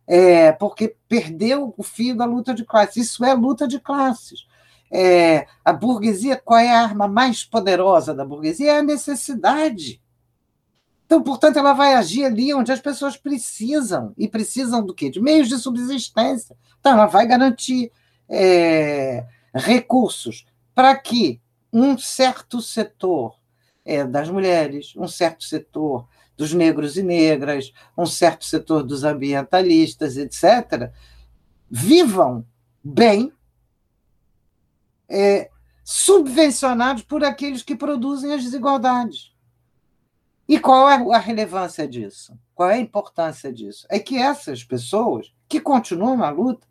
[0.06, 3.06] é, porque perdeu o fio da luta de classes.
[3.06, 4.45] Isso é luta de classes.
[4.91, 8.74] É, a burguesia, qual é a arma mais poderosa da burguesia?
[8.74, 10.03] É a necessidade.
[11.14, 14.16] Então, portanto, ela vai agir ali onde as pessoas precisam.
[14.18, 15.11] E precisam do quê?
[15.11, 16.57] De meios de subsistência.
[16.80, 17.91] Então, ela vai garantir
[18.28, 20.43] é, recursos
[20.74, 21.39] para que
[21.72, 23.36] um certo setor
[23.86, 30.18] é, das mulheres, um certo setor dos negros e negras, um certo setor dos ambientalistas,
[30.18, 30.91] etc.,
[31.70, 32.43] vivam
[32.84, 33.32] bem,
[35.07, 35.51] é,
[35.84, 39.32] subvencionados por aqueles que produzem as desigualdades.
[40.47, 42.37] E qual é a relevância disso?
[42.53, 43.85] Qual é a importância disso?
[43.89, 46.67] É que essas pessoas que continuam na luta,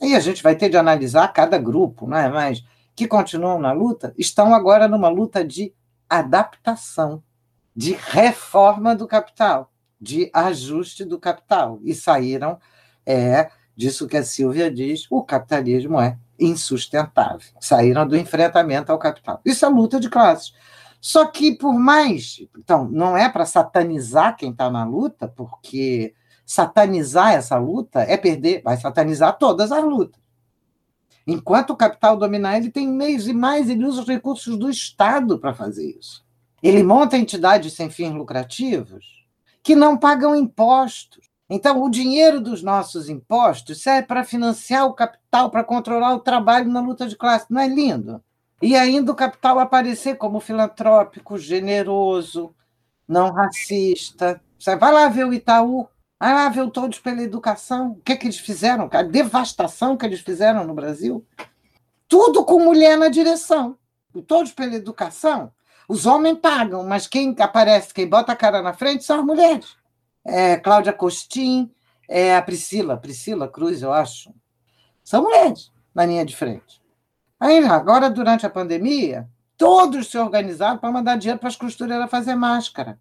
[0.00, 2.28] e a gente vai ter de analisar cada grupo, não é?
[2.28, 5.72] mas que continuam na luta, estão agora numa luta de
[6.08, 7.22] adaptação,
[7.74, 11.78] de reforma do capital, de ajuste do capital.
[11.82, 12.58] E saíram,
[13.06, 17.48] é disso que a Silvia diz, o capitalismo é insustentável.
[17.60, 19.40] Saíram do enfrentamento ao capital.
[19.44, 20.52] Isso é luta de classes.
[21.02, 22.46] Só que, por mais.
[22.56, 26.14] Então, não é para satanizar quem está na luta, porque
[26.46, 30.22] satanizar essa luta é perder, vai satanizar todas as lutas.
[31.26, 35.40] Enquanto o capital dominar, ele tem meios e mais, ele usa os recursos do Estado
[35.40, 36.24] para fazer isso.
[36.62, 39.26] Ele monta entidades sem fins lucrativos
[39.60, 41.28] que não pagam impostos.
[41.50, 46.70] Então, o dinheiro dos nossos impostos serve para financiar o capital, para controlar o trabalho
[46.70, 47.46] na luta de classe.
[47.50, 48.22] Não é lindo?
[48.62, 52.54] E ainda o capital aparecer como filantrópico, generoso,
[53.08, 54.40] não racista.
[54.56, 55.88] Você vai lá ver o Itaú,
[56.20, 57.90] vai lá ver o Todos pela Educação.
[57.90, 58.88] O que, é que eles fizeram?
[58.92, 61.26] A devastação que eles fizeram no Brasil.
[62.06, 63.76] Tudo com mulher na direção.
[64.14, 65.50] O Todos pela Educação,
[65.88, 69.76] os homens pagam, mas quem aparece, quem bota a cara na frente são as mulheres.
[70.24, 71.68] É, Cláudia Costin,
[72.08, 74.32] é a Priscila, Priscila Cruz, eu acho.
[75.02, 76.81] São mulheres na linha de frente.
[77.42, 82.36] Aí, agora, durante a pandemia, todos se organizaram para mandar dinheiro para as costureiras fazer
[82.36, 83.00] máscara.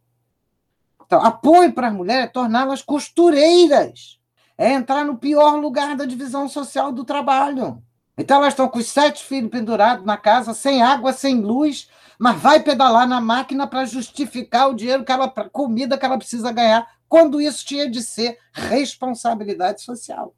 [1.06, 4.20] Então, apoio para as mulheres é torná-las costureiras.
[4.58, 7.84] É entrar no pior lugar da divisão social do trabalho.
[8.18, 11.88] Então, elas estão com os sete filhos pendurados na casa, sem água, sem luz,
[12.18, 16.52] mas vai pedalar na máquina para justificar o dinheiro que ela, comida que ela precisa
[16.52, 20.34] ganhar, quando isso tinha de ser responsabilidade social.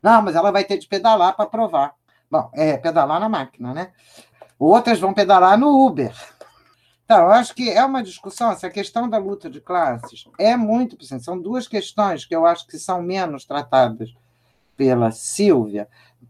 [0.00, 1.98] Não, mas ela vai ter de pedalar para provar.
[2.30, 3.90] Bom, é pedalar na máquina, né?
[4.58, 6.14] Outras vão pedalar no Uber.
[7.04, 10.96] Então, eu acho que é uma discussão, essa questão da luta de classes é muito
[10.96, 11.24] presente.
[11.24, 14.14] São duas questões que eu acho que são menos tratadas
[14.76, 15.88] pela Silvia,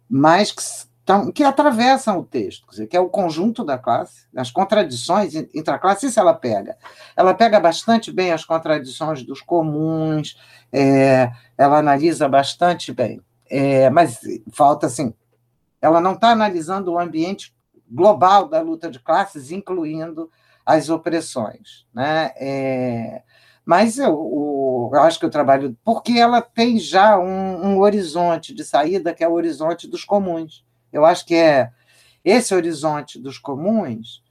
[0.08, 4.50] mas que, estão, que atravessam o texto, dizer, que é o conjunto da classe, as
[4.50, 6.78] contradições entre a classe, isso ela pega.
[7.14, 10.38] Ela pega bastante bem as contradições dos comuns,
[10.72, 13.20] é, ela analisa bastante bem.
[13.50, 14.18] É, mas
[14.50, 15.12] falta, assim,
[15.80, 17.54] ela não está analisando o ambiente
[17.90, 20.30] global da luta de classes, incluindo
[20.64, 21.86] as opressões.
[21.92, 22.32] Né?
[22.36, 23.22] É,
[23.64, 25.76] mas eu, o, eu acho que o trabalho.
[25.84, 30.64] Porque ela tem já um, um, horizonte de saída, que é o horizonte dos comuns.
[30.92, 31.70] Eu acho que é
[32.24, 34.22] esse horizonte dos comuns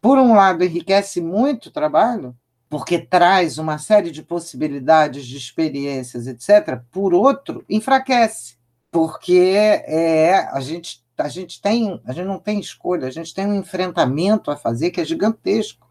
[0.00, 2.36] por um lado, enriquece muito o trabalho,
[2.68, 6.80] porque traz uma série de possibilidades, de experiências, etc.
[6.90, 8.57] Por outro, enfraquece,
[8.90, 9.54] porque
[9.86, 13.54] é, a, gente, a gente tem, a gente não tem escolha, a gente tem um
[13.54, 15.86] enfrentamento a fazer que é gigantesco.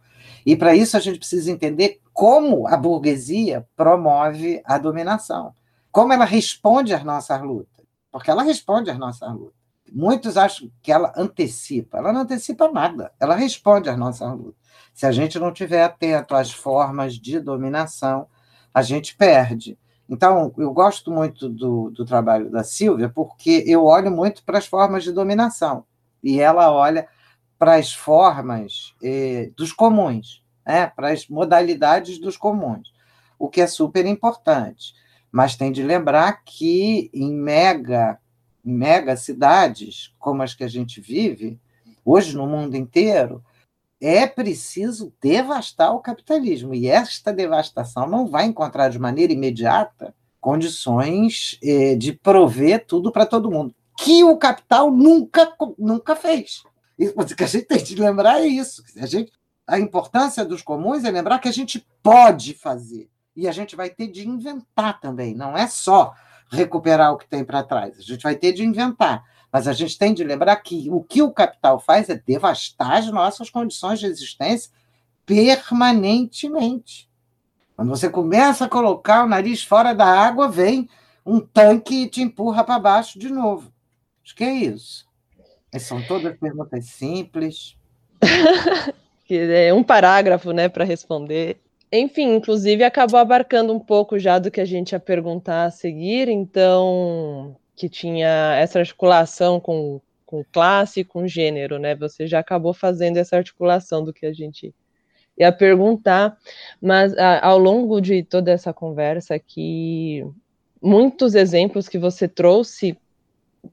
[0.45, 5.53] E para isso a gente precisa entender como a burguesia promove a dominação,
[5.91, 9.57] como ela responde às nossas lutas, porque ela responde às nossas lutas.
[9.91, 11.97] Muitos acham que ela antecipa.
[11.97, 13.11] Ela não antecipa nada.
[13.19, 14.55] Ela responde às nossas lutas.
[14.93, 18.27] Se a gente não tiver atento às formas de dominação,
[18.73, 19.77] a gente perde.
[20.09, 24.65] Então, eu gosto muito do, do trabalho da Silvia, porque eu olho muito para as
[24.65, 25.83] formas de dominação.
[26.23, 27.07] E ela olha
[27.59, 30.87] para as formas eh, dos comuns, né?
[30.87, 32.93] para as modalidades dos comuns,
[33.37, 34.93] o que é super importante.
[35.31, 38.19] Mas tem de lembrar que em mega
[38.67, 41.57] mega cidades como as que a gente vive,
[42.03, 43.41] hoje no mundo inteiro,
[44.01, 46.73] é preciso devastar o capitalismo.
[46.73, 53.25] E esta devastação não vai encontrar de maneira imediata condições eh, de prover tudo para
[53.25, 56.63] todo mundo, que o capital nunca, nunca fez.
[57.15, 58.83] O que a gente tem de lembrar é isso.
[58.99, 59.31] A, gente,
[59.67, 63.09] a importância dos comuns é lembrar que a gente pode fazer.
[63.35, 65.35] E a gente vai ter de inventar também.
[65.35, 66.13] Não é só
[66.49, 67.97] recuperar o que tem para trás.
[67.99, 69.23] A gente vai ter de inventar.
[69.51, 73.11] Mas a gente tem de lembrar que o que o capital faz é devastar as
[73.11, 74.71] nossas condições de existência
[75.25, 77.09] permanentemente.
[77.75, 80.89] Quando você começa a colocar o nariz fora da água, vem
[81.25, 83.71] um tanque e te empurra para baixo de novo.
[84.23, 85.05] Acho que é isso.
[85.79, 87.77] São todas perguntas simples.
[89.29, 91.59] é um parágrafo, né, para responder.
[91.91, 96.27] Enfim, inclusive acabou abarcando um pouco já do que a gente ia perguntar a seguir,
[96.27, 101.95] então, que tinha essa articulação com, com classe e com gênero, né?
[101.95, 104.73] Você já acabou fazendo essa articulação do que a gente
[105.37, 106.35] ia perguntar,
[106.81, 110.25] mas a, ao longo de toda essa conversa aqui,
[110.81, 112.97] muitos exemplos que você trouxe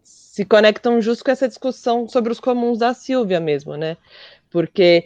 [0.03, 3.97] se conectam justo com essa discussão sobre os comuns da Silvia mesmo, né?
[4.51, 5.05] Porque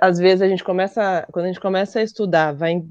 [0.00, 2.84] às vezes a gente começa, quando a gente começa a estudar, vai,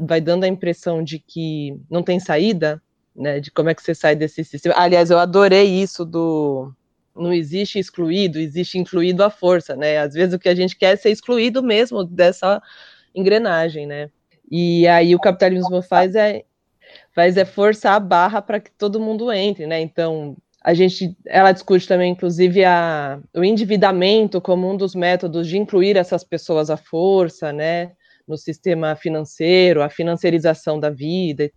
[0.00, 2.82] vai dando a impressão de que não tem saída,
[3.16, 4.74] né, de como é que você sai desse sistema.
[4.76, 6.72] Aliás, eu adorei isso do
[7.14, 9.98] não existe excluído, existe incluído à força, né?
[9.98, 12.62] Às vezes o que a gente quer é ser excluído mesmo dessa
[13.14, 14.10] engrenagem, né?
[14.50, 16.44] E aí o capitalismo faz é
[17.14, 19.80] faz é forçar a barra para que todo mundo entre, né?
[19.80, 25.56] Então, a gente, ela discute também, inclusive, a, o endividamento como um dos métodos de
[25.56, 27.92] incluir essas pessoas à força, né,
[28.26, 31.50] no sistema financeiro, a financiarização da vida.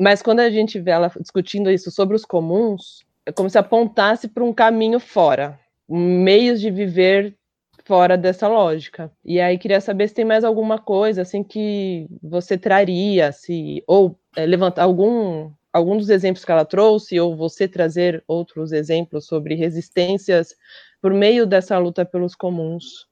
[0.00, 4.28] Mas quando a gente vê ela discutindo isso sobre os comuns, é como se apontasse
[4.28, 7.36] para um caminho fora, meios de viver
[7.84, 9.12] fora dessa lógica.
[9.22, 14.18] E aí queria saber se tem mais alguma coisa assim que você traria, se ou
[14.34, 19.54] é, levantar algum algum dos exemplos que ela trouxe, ou você trazer outros exemplos sobre
[19.54, 20.54] resistências
[21.02, 23.06] por meio dessa luta pelos comuns?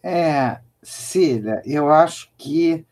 [0.00, 2.86] É, Cília, eu acho que.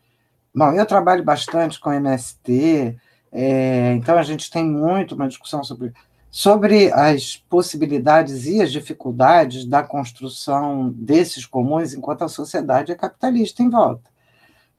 [0.53, 2.97] Bom, eu trabalho bastante com MST,
[3.31, 5.93] é, então a gente tem muito uma discussão sobre,
[6.29, 13.63] sobre as possibilidades e as dificuldades da construção desses comuns enquanto a sociedade é capitalista
[13.63, 14.09] em volta.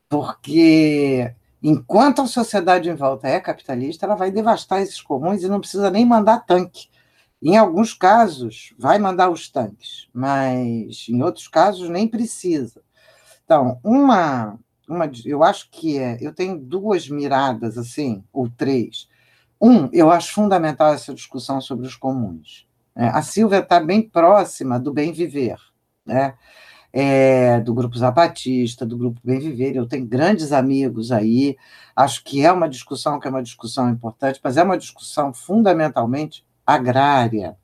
[0.09, 5.61] Porque Enquanto a sociedade em volta é capitalista, ela vai devastar esses comuns e não
[5.61, 6.89] precisa nem mandar tanque.
[7.43, 12.83] Em alguns casos, vai mandar os tanques, mas em outros casos nem precisa.
[13.45, 14.59] Então, uma,
[14.93, 19.09] uma eu acho que é, eu tenho duas miradas assim, ou três.
[19.61, 22.67] Um, eu acho fundamental essa discussão sobre os comuns.
[22.97, 23.11] Né?
[23.13, 25.57] A Silvia está bem próxima do bem viver,
[26.05, 26.35] né?
[26.93, 29.77] é, do Grupo Zapatista, do Grupo Bem Viver.
[29.77, 31.57] Eu tenho grandes amigos aí.
[31.95, 36.45] Acho que é uma discussão que é uma discussão importante, mas é uma discussão fundamentalmente
[36.67, 37.57] agrária.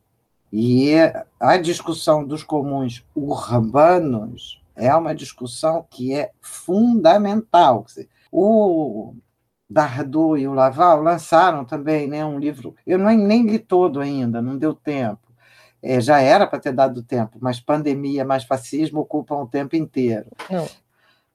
[0.53, 0.95] E
[1.41, 7.87] a discussão dos comuns urbanos é uma discussão que é fundamental.
[8.31, 9.15] O
[9.69, 14.41] Dardot e o Laval lançaram também né, um livro, eu nem, nem li todo ainda,
[14.41, 15.27] não deu tempo,
[15.83, 20.31] é, já era para ter dado tempo, mas pandemia mais fascismo ocupam o tempo inteiro.
[20.51, 20.69] Não.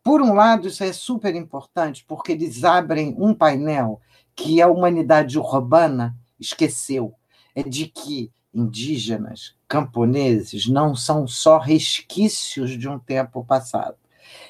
[0.03, 4.01] Por um lado, isso é super importante, porque eles abrem um painel
[4.35, 7.13] que a humanidade urbana esqueceu.
[7.53, 13.95] É de que indígenas, camponeses, não são só resquícios de um tempo passado.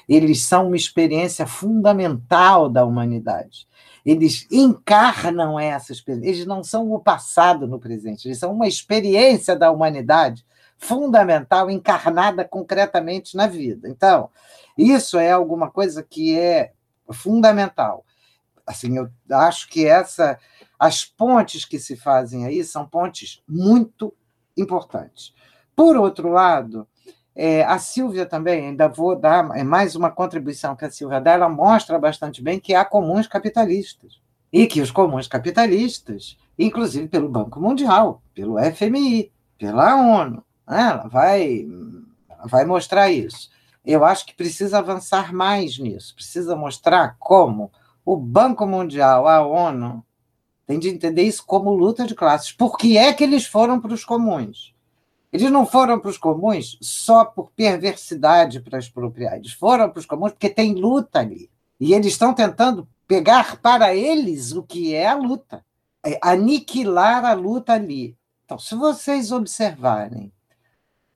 [0.08, 3.66] Eles são uma experiência fundamental da humanidade.
[4.04, 6.28] Eles encarnam essas experiência.
[6.28, 10.44] Eles não são o passado no presente, eles são uma experiência da humanidade
[10.76, 13.88] fundamental, encarnada concretamente na vida.
[13.88, 14.28] Então,
[14.76, 16.72] isso é alguma coisa que é
[17.12, 18.04] fundamental.
[18.66, 20.38] Assim, eu acho que essa
[20.82, 24.12] as pontes que se fazem aí são pontes muito
[24.56, 25.32] importantes.
[25.76, 26.88] Por outro lado,
[27.36, 31.34] é, a Silvia também, ainda vou dar é mais uma contribuição que a Silvia dá,
[31.34, 34.20] ela mostra bastante bem que há comuns capitalistas.
[34.52, 41.06] E que os comuns capitalistas, inclusive pelo Banco Mundial, pelo FMI, pela ONU, né, ela
[41.06, 41.64] vai,
[42.44, 43.50] vai mostrar isso.
[43.86, 47.70] Eu acho que precisa avançar mais nisso, precisa mostrar como
[48.04, 50.04] o Banco Mundial, a ONU,
[50.72, 52.50] tem de entender isso como luta de classes.
[52.50, 54.74] Por que é que eles foram para os comuns?
[55.30, 60.06] Eles não foram para os comuns só por perversidade para expropriar, eles foram para os
[60.06, 61.50] comuns porque tem luta ali.
[61.78, 65.62] E eles estão tentando pegar para eles o que é a luta,
[66.02, 68.16] é aniquilar a luta ali.
[68.44, 70.32] Então, se vocês observarem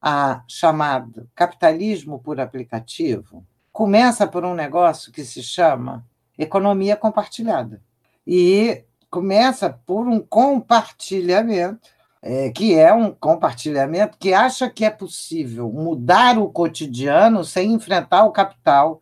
[0.03, 6.07] a chamado capitalismo por aplicativo, começa por um negócio que se chama
[6.39, 7.83] economia compartilhada.
[8.27, 8.85] E
[9.17, 11.89] começa por um compartilhamento,
[12.21, 18.25] é, que é um compartilhamento que acha que é possível mudar o cotidiano sem enfrentar
[18.25, 19.01] o capital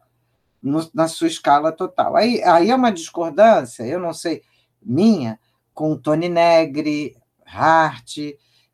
[0.62, 2.14] no, na sua escala total.
[2.14, 4.42] Aí, aí é uma discordância, eu não sei,
[4.80, 5.36] minha,
[5.74, 8.18] com Tony Negri, Hart,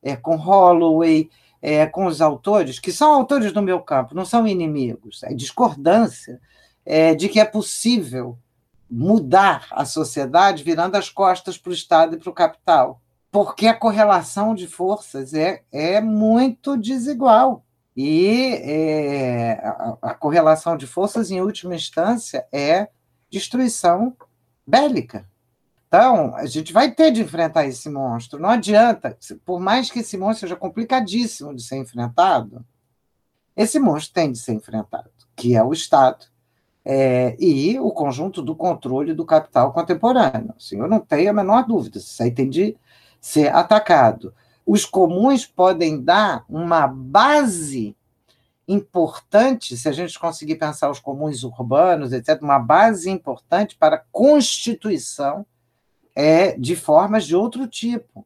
[0.03, 1.31] é, com Holloway,
[1.63, 6.39] é, com os autores, que são autores do meu campo, não são inimigos, é discordância
[6.85, 8.37] é, de que é possível
[8.91, 13.75] mudar a sociedade virando as costas para o Estado e para o capital, porque a
[13.75, 17.65] correlação de forças é, é muito desigual.
[17.97, 22.89] E é, a, a correlação de forças, em última instância, é
[23.31, 24.17] destruição
[24.67, 25.29] bélica.
[25.87, 28.39] Então, a gente vai ter de enfrentar esse monstro.
[28.39, 32.65] Não adianta, por mais que esse monstro seja complicadíssimo de ser enfrentado,
[33.57, 36.27] esse monstro tem de ser enfrentado, que é o Estado,
[36.85, 40.55] é, e o conjunto do controle do capital contemporâneo.
[40.57, 42.77] Assim, eu não tenho a menor dúvida, isso aí tem de
[43.21, 44.35] ser atacado.
[44.67, 47.97] Os comuns podem dar uma base
[48.67, 54.03] importante, se a gente conseguir pensar os comuns urbanos, etc., uma base importante para a
[54.13, 55.45] constituição
[56.15, 58.25] é, de formas de outro tipo.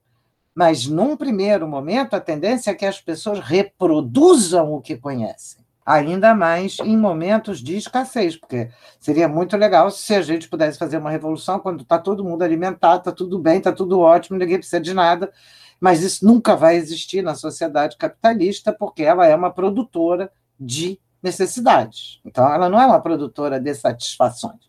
[0.55, 6.35] Mas, num primeiro momento, a tendência é que as pessoas reproduzam o que conhecem ainda
[6.35, 11.11] mais em momentos de escassez, porque seria muito legal se a gente pudesse fazer uma
[11.11, 14.95] revolução quando está todo mundo alimentado, está tudo bem, está tudo ótimo, ninguém precisa de
[14.95, 15.31] nada,
[15.79, 22.21] mas isso nunca vai existir na sociedade capitalista, porque ela é uma produtora de necessidades.
[22.25, 24.61] Então, ela não é uma produtora de satisfações,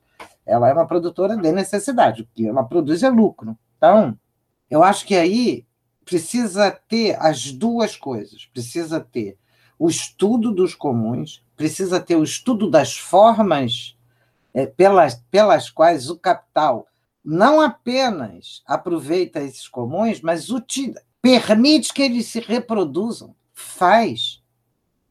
[0.46, 3.58] ela é uma produtora de necessidade, o que ela produz é lucro.
[3.78, 4.18] Então,
[4.70, 5.66] eu acho que aí
[6.04, 9.38] precisa ter as duas coisas, precisa ter
[9.78, 13.98] o estudo dos comuns, precisa ter o estudo das formas
[14.54, 16.88] é, pelas, pelas quais o capital
[17.24, 24.44] não apenas aproveita esses comuns, mas utiliza, permite que eles se reproduzam, faz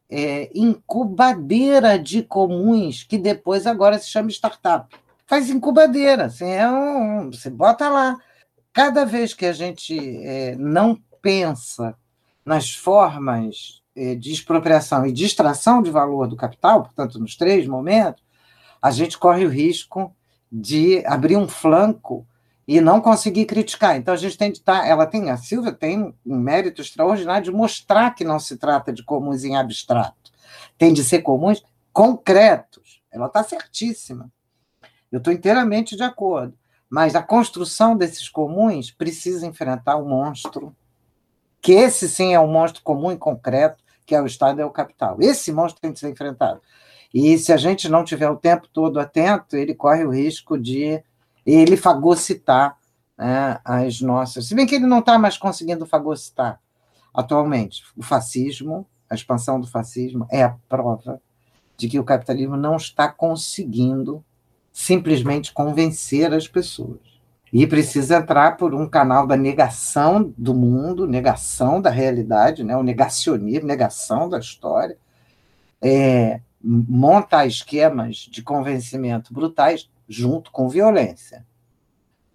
[0.08, 4.94] é, incubadeira de comuns, que depois agora se chama startup.
[5.26, 8.16] Faz incubadeira, assim, é um, você bota lá.
[8.72, 11.96] Cada vez que a gente é, não pensa
[12.44, 18.22] nas formas de expropriação e de extração de valor do capital, portanto, nos três momentos,
[18.82, 20.14] a gente corre o risco
[20.50, 22.26] de abrir um flanco
[22.66, 23.96] e não conseguir criticar.
[23.96, 27.44] Então a gente tem de estar, tá, ela tem, a Silvia tem um mérito extraordinário
[27.44, 30.32] de mostrar que não se trata de comuns em abstrato,
[30.78, 31.62] tem de ser comuns
[31.92, 33.00] concretos.
[33.12, 34.30] Ela está certíssima.
[35.12, 36.58] Eu estou inteiramente de acordo.
[36.90, 40.74] Mas a construção desses comuns precisa enfrentar o monstro,
[41.60, 44.70] que esse sim é um monstro comum e concreto, que é o Estado é o
[44.70, 45.16] capital.
[45.20, 46.60] Esse monstro tem que ser enfrentado.
[47.12, 51.02] E se a gente não tiver o tempo todo atento, ele corre o risco de
[51.46, 52.76] ele fagocitar
[53.16, 54.48] né, as nossas.
[54.48, 56.60] Se bem que ele não está mais conseguindo fagocitar
[57.14, 57.84] atualmente.
[57.96, 61.22] O fascismo, a expansão do fascismo, é a prova
[61.76, 64.24] de que o capitalismo não está conseguindo
[64.72, 67.13] simplesmente convencer as pessoas.
[67.54, 72.76] E precisa entrar por um canal da negação do mundo, negação da realidade, né?
[72.76, 74.98] o negacionismo, negação da história,
[75.80, 81.46] é, montar esquemas de convencimento brutais junto com violência.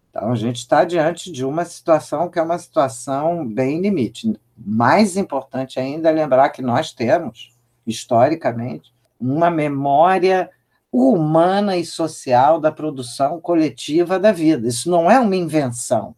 [0.09, 4.33] Então, a gente está diante de uma situação que é uma situação bem limite.
[4.57, 7.53] Mais importante ainda é lembrar que nós temos,
[7.85, 10.49] historicamente, uma memória
[10.91, 14.67] humana e social da produção coletiva da vida.
[14.67, 16.15] Isso não é uma invenção.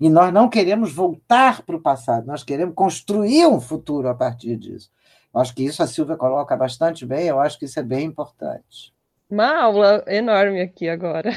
[0.00, 4.56] E nós não queremos voltar para o passado, nós queremos construir um futuro a partir
[4.56, 4.90] disso.
[5.32, 8.06] Eu acho que isso a Silvia coloca bastante bem, eu acho que isso é bem
[8.06, 8.92] importante.
[9.30, 11.32] Uma aula enorme aqui agora.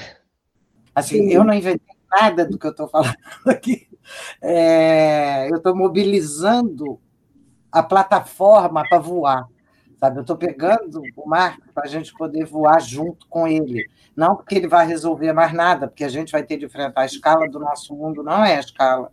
[0.93, 1.33] Assim, Sim.
[1.33, 3.15] eu não inventei nada do que eu estou falando
[3.47, 3.87] aqui.
[4.41, 6.99] É, eu estou mobilizando
[7.71, 9.47] a plataforma para voar.
[9.99, 10.17] Sabe?
[10.17, 13.89] Eu estou pegando o Marco para a gente poder voar junto com ele.
[14.15, 17.05] Não porque ele vai resolver mais nada, porque a gente vai ter de enfrentar a
[17.05, 19.09] escala do nosso mundo, não é a escala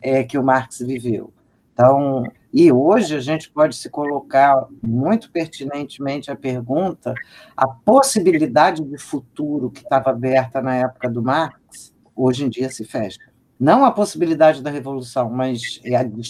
[0.00, 1.32] é, que o Marx viveu.
[1.72, 7.14] Então, e hoje a gente pode se colocar muito pertinentemente a pergunta,
[7.56, 12.84] a possibilidade de futuro que estava aberta na época do Marx, hoje em dia se
[12.84, 13.20] fecha.
[13.60, 15.80] Não a possibilidade da revolução, mas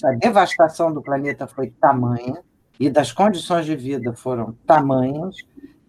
[0.05, 2.43] a devastação do planeta foi tamanha
[2.79, 5.37] e das condições de vida foram tamanhas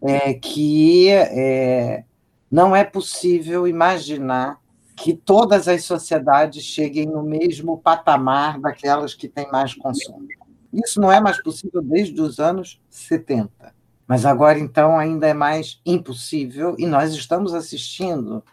[0.02, 2.04] é, que é,
[2.50, 4.60] não é possível imaginar
[4.96, 10.28] que todas as sociedades cheguem no mesmo patamar daquelas que têm mais consumo.
[10.74, 13.76] Isso não é mais possível desde os anos 70.
[14.08, 18.44] Mas agora, então, ainda é mais impossível, e nós estamos assistindo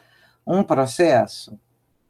[0.47, 1.59] um processo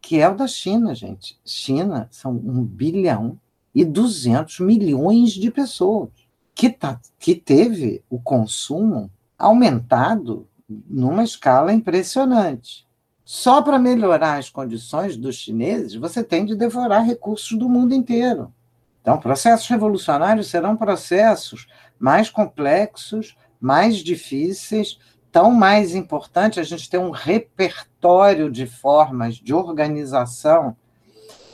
[0.01, 1.39] que é o da China, gente.
[1.45, 3.41] China são 1 bilhão
[3.75, 6.11] e 200 milhões de pessoas
[6.55, 12.87] que, tá, que teve o consumo aumentado numa escala impressionante.
[13.25, 18.53] Só para melhorar as condições dos chineses, você tem de devorar recursos do mundo inteiro.
[19.01, 21.67] Então, processos revolucionários serão processos
[21.99, 24.99] mais complexos, mais difíceis,
[25.33, 30.77] tão mais importante a gente ter um repertório de formas de organização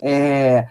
[0.02, 0.68] é,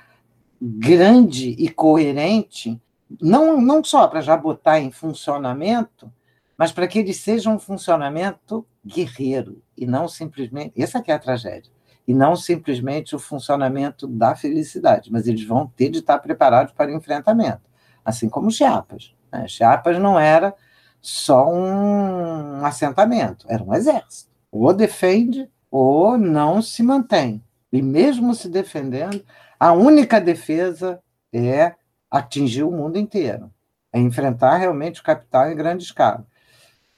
[0.61, 2.79] grande e coerente,
[3.21, 6.11] não, não só para já botar em funcionamento,
[6.57, 10.73] mas para que ele seja um funcionamento guerreiro e não simplesmente.
[10.81, 11.71] Essa é a tragédia.
[12.07, 16.91] E não simplesmente o funcionamento da felicidade, mas eles vão ter de estar preparados para
[16.91, 17.61] o enfrentamento.
[18.03, 19.13] Assim como Chiapas.
[19.31, 19.47] Né?
[19.47, 20.53] Chiapas não era
[21.01, 24.29] só um assentamento, era um exército.
[24.51, 27.43] Ou defende ou não se mantém.
[27.71, 29.23] E mesmo se defendendo,
[29.59, 31.01] a única defesa
[31.33, 31.75] é
[32.09, 33.51] atingir o mundo inteiro,
[33.91, 36.25] é enfrentar realmente o capital em grande escala.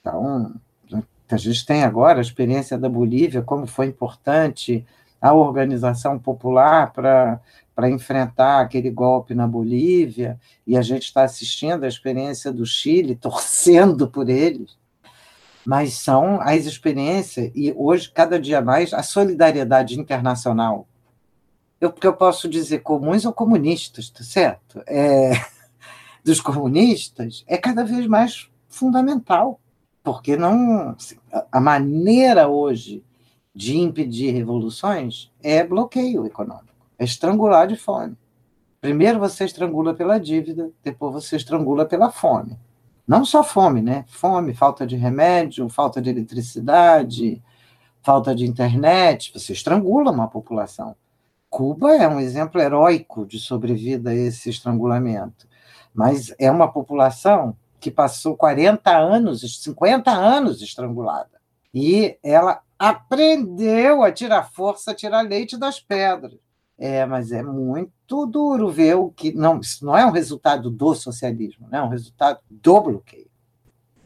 [0.00, 0.54] Então,
[1.28, 4.86] a gente tem agora a experiência da Bolívia, como foi importante
[5.20, 11.88] a organização popular para enfrentar aquele golpe na Bolívia, e a gente está assistindo a
[11.88, 14.76] experiência do Chile, torcendo por eles,
[15.64, 20.86] mas são as experiências, e hoje, cada dia mais, a solidariedade internacional.
[21.82, 24.80] Eu, porque eu posso dizer comuns ou comunistas, tá certo?
[24.86, 25.32] É,
[26.22, 29.58] dos comunistas, é cada vez mais fundamental
[30.00, 30.96] porque não
[31.50, 33.04] a maneira hoje
[33.52, 38.16] de impedir revoluções é bloqueio econômico, é estrangular de fome.
[38.80, 42.56] Primeiro você estrangula pela dívida, depois você estrangula pela fome.
[43.06, 44.04] Não só fome, né?
[44.06, 47.42] Fome, falta de remédio, falta de eletricidade,
[48.02, 50.94] falta de internet, você estrangula uma população.
[51.52, 55.46] Cuba é um exemplo heróico de sobrevida a esse estrangulamento,
[55.92, 61.42] mas é uma população que passou 40 anos, 50 anos estrangulada.
[61.74, 66.38] E ela aprendeu a tirar força, a tirar leite das pedras.
[66.78, 69.32] É, mas é muito duro ver o que.
[69.32, 71.78] Não, isso não é um resultado do socialismo, né?
[71.78, 73.30] é um resultado do bloqueio.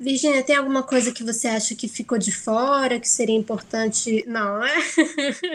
[0.01, 4.24] Virginia, tem alguma coisa que você acha que ficou de fora, que seria importante?
[4.27, 4.74] Não, é?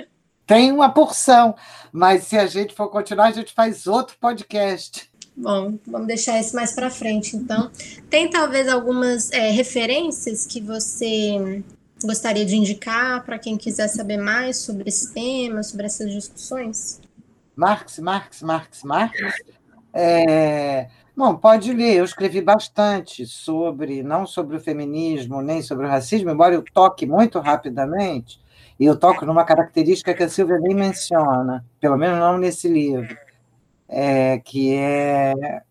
[0.52, 1.56] Tem uma porção,
[1.94, 5.10] mas se a gente for continuar, a gente faz outro podcast.
[5.34, 7.72] Bom, vamos deixar isso mais para frente, então.
[8.10, 11.64] Tem talvez algumas é, referências que você
[12.04, 17.00] gostaria de indicar para quem quiser saber mais sobre esse tema, sobre essas discussões?
[17.56, 19.18] Marx, Marx, Marx, Marx.
[19.94, 20.90] É...
[21.16, 21.96] Bom, pode ler.
[21.96, 27.06] Eu escrevi bastante sobre, não sobre o feminismo, nem sobre o racismo, embora eu toque
[27.06, 28.41] muito rapidamente,
[28.82, 33.16] e eu toco numa característica que a Silvia nem menciona, pelo menos não nesse livro
[33.88, 35.62] é, que é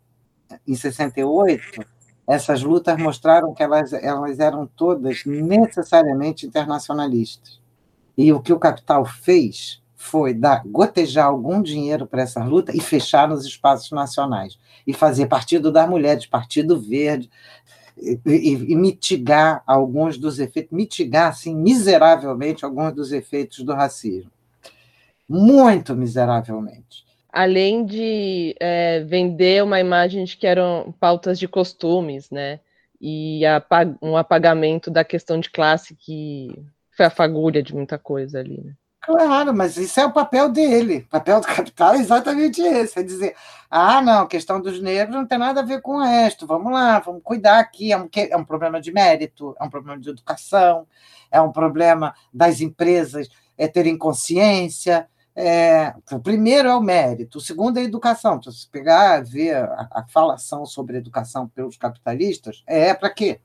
[0.69, 1.85] em 68,
[2.29, 7.61] essas lutas mostraram que elas, elas eram todas necessariamente internacionalistas.
[8.17, 12.81] E o que o capital fez foi dar, gotejar algum dinheiro para essa luta e
[12.81, 14.57] fechar nos espaços nacionais.
[14.87, 17.29] E fazer Partido das Mulheres, Partido Verde,
[18.01, 24.31] e, e, mitigar alguns dos efeitos, mitigar, assim, miseravelmente, alguns dos efeitos do racismo.
[25.29, 32.61] Muito miseravelmente além de é, vender uma imagem de que eram pautas de costumes, né?
[33.01, 33.43] E
[34.03, 36.51] um apagamento da questão de classe que
[36.95, 38.61] foi a fagulha de muita coisa ali.
[38.63, 38.75] Né?
[39.11, 40.99] Claro, mas isso é o papel dele.
[40.99, 43.35] O papel do capital é exatamente esse: é dizer,
[43.71, 46.47] ah, não, a questão dos negros não tem nada a ver com o resto.
[46.47, 47.93] Vamos lá, vamos cuidar aqui.
[47.93, 50.87] É um, é um problema de mérito, é um problema de educação,
[51.31, 53.29] é um problema das empresas
[53.59, 55.07] é terem consciência.
[55.37, 58.37] É, o primeiro é o mérito, o segundo é a educação.
[58.37, 63.41] Então, se pegar, ver a, a falação sobre educação pelos capitalistas, é para quê?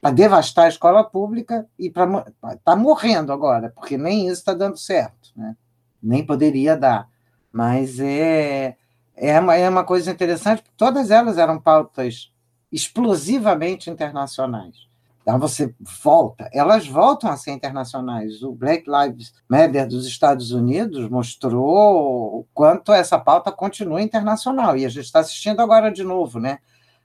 [0.00, 2.24] Para devastar a escola pública e para
[2.64, 5.56] tá morrendo agora, porque nem isso está dando certo, né?
[6.02, 7.08] Nem poderia dar,
[7.52, 8.76] mas é
[9.14, 12.32] é uma, é uma coisa interessante, porque todas elas eram pautas
[12.72, 14.88] explosivamente internacionais.
[15.20, 18.42] Então você volta, elas voltam a ser internacionais.
[18.42, 24.76] O Black Lives Matter dos Estados Unidos mostrou o quanto essa pauta continua internacional.
[24.76, 26.58] E a gente está assistindo agora de novo, né?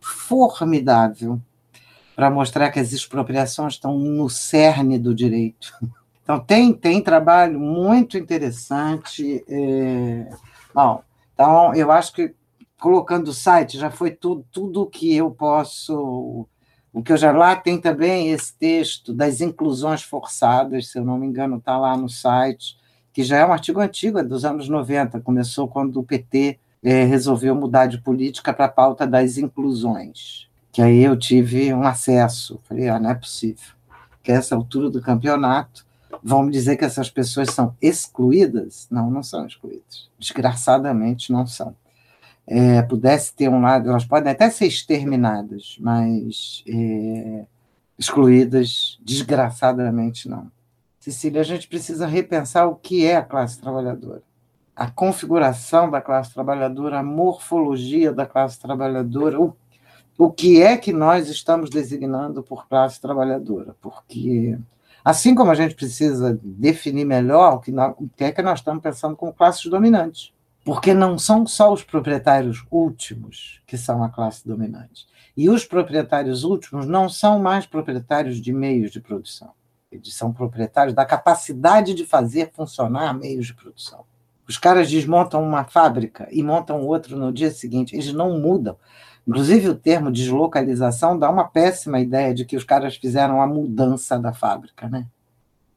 [0.00, 1.38] formidável
[2.16, 5.74] para mostrar que as expropriações estão no cerne do direito.
[6.22, 9.44] Então, tem, tem trabalho muito interessante.
[9.46, 10.30] É...
[10.74, 11.02] Bom,
[11.34, 12.34] então, eu acho que
[12.80, 16.48] colocando o site já foi tudo, tudo que eu posso.
[16.94, 21.18] O que eu já lá tem também esse texto das inclusões forçadas, se eu não
[21.18, 22.78] me engano, está lá no site
[23.12, 27.04] que já é um artigo antigo, é dos anos 90, começou quando o PT é,
[27.04, 32.60] resolveu mudar de política para a pauta das inclusões, que aí eu tive um acesso,
[32.64, 33.74] falei, ah, não é possível,
[34.22, 35.86] que a essa altura do campeonato
[36.22, 38.86] vão me dizer que essas pessoas são excluídas?
[38.90, 41.74] Não, não são excluídas, desgraçadamente não são.
[42.46, 47.44] É, pudesse ter um lado, elas podem até ser exterminadas, mas é,
[47.98, 50.50] excluídas, desgraçadamente não.
[51.10, 54.22] Cecília, a gente precisa repensar o que é a classe trabalhadora.
[54.76, 59.56] A configuração da classe trabalhadora, a morfologia da classe trabalhadora, o,
[60.16, 63.74] o que é que nós estamos designando por classe trabalhadora.
[63.80, 64.56] Porque,
[65.04, 68.60] assim como a gente precisa definir melhor o que, nós, o que é que nós
[68.60, 70.32] estamos pensando como classes dominantes.
[70.64, 75.06] Porque não são só os proprietários últimos que são a classe dominante.
[75.36, 79.57] E os proprietários últimos não são mais proprietários de meios de produção
[79.90, 84.04] eles são proprietários da capacidade de fazer funcionar meios de produção.
[84.46, 88.76] Os caras desmontam uma fábrica e montam outra no dia seguinte, eles não mudam.
[89.26, 94.18] Inclusive, o termo deslocalização dá uma péssima ideia de que os caras fizeram a mudança
[94.18, 95.06] da fábrica, né?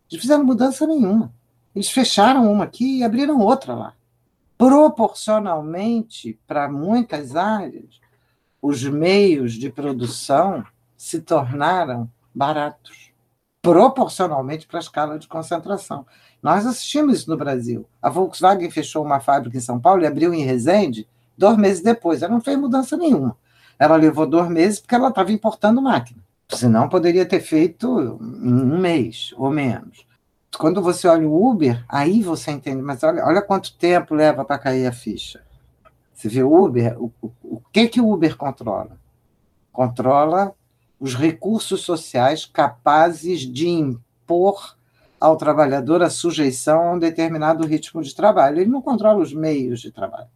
[0.10, 1.34] Eles fizeram mudança nenhuma.
[1.76, 3.94] Eles fecharam uma aqui e abriram outra lá.
[4.58, 8.00] Proporcionalmente, para muitas áreas,
[8.62, 10.64] os meios de produção
[10.96, 13.11] se tornaram baratos
[13.62, 16.06] proporcionalmente para a escala de concentração.
[16.42, 17.86] Nós assistimos isso no Brasil.
[18.02, 21.08] A Volkswagen fechou uma fábrica em São Paulo e abriu em Resende
[21.38, 22.22] dois meses depois.
[22.22, 23.38] Ela não fez mudança nenhuma.
[23.78, 26.22] Ela levou dois meses porque ela estava importando máquina.
[26.50, 30.06] Senão poderia ter feito um mês ou menos.
[30.58, 34.60] Quando você olha o Uber, aí você entende, mas olha, olha quanto tempo leva para
[34.60, 35.42] cair a ficha.
[36.14, 38.98] Você vê o Uber, o, o, o que, que o Uber controla?
[39.72, 40.54] Controla
[41.02, 44.78] os recursos sociais capazes de impor
[45.20, 48.60] ao trabalhador a sujeição a um determinado ritmo de trabalho.
[48.60, 50.30] Ele não controla os meios de trabalho.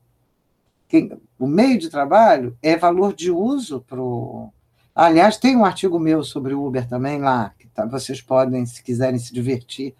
[0.87, 3.99] Quem, o meio de trabalho é valor de uso para.
[4.95, 8.81] Aliás, tem um artigo meu sobre o Uber também lá, que tá, vocês podem, se
[8.81, 9.93] quiserem se divertir,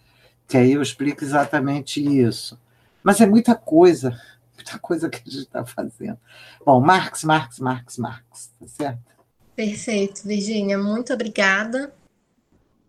[0.48, 2.60] que aí eu explico exatamente isso.
[3.04, 4.20] Mas é muita coisa,
[4.56, 6.18] muita coisa que a gente está fazendo.
[6.66, 9.15] Bom, Marx, Marx, Marx, Marx, tá certo?
[9.56, 11.94] Perfeito, Virgínia, muito obrigada.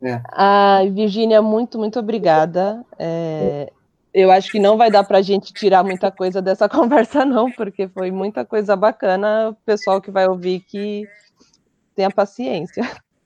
[0.02, 0.20] É.
[0.26, 2.84] Ah, Virgínia, muito, muito obrigada.
[2.98, 3.72] É,
[4.12, 7.50] eu acho que não vai dar para a gente tirar muita coisa dessa conversa, não,
[7.52, 9.50] porque foi muita coisa bacana.
[9.50, 11.08] O pessoal que vai ouvir que
[11.94, 12.82] tenha paciência.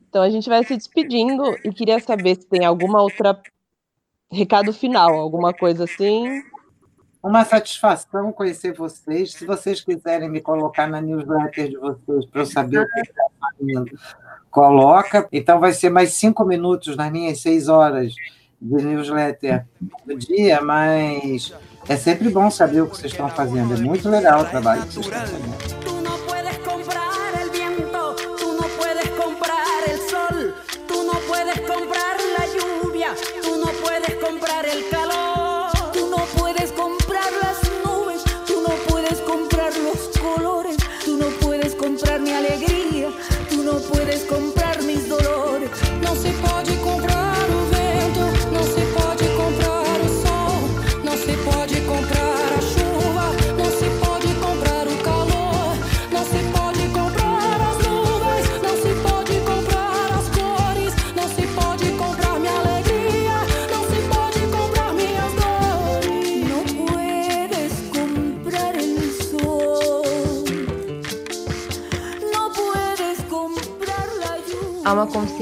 [0.08, 3.40] Então a gente vai se despedindo e queria saber se tem alguma outra
[4.30, 6.42] recado final, alguma coisa assim.
[7.22, 9.32] Uma satisfação conhecer vocês.
[9.34, 13.24] Se vocês quiserem me colocar na newsletter de vocês para eu saber o que está
[13.38, 13.98] fazendo,
[14.50, 15.28] coloca.
[15.30, 18.14] Então vai ser mais cinco minutos nas minhas seis horas
[18.60, 19.66] de newsletter
[20.06, 21.54] do dia, mas
[21.88, 23.74] é sempre bom saber o que vocês estão fazendo.
[23.74, 25.99] É muito legal o trabalho que vocês estão fazendo.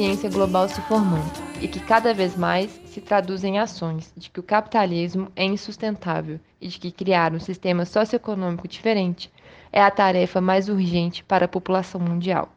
[0.09, 1.31] Consciência global se formando
[1.61, 6.41] e que cada vez mais se traduz em ações de que o capitalismo é insustentável
[6.59, 9.31] e de que criar um sistema socioeconômico diferente
[9.71, 12.51] é a tarefa mais urgente para a população mundial.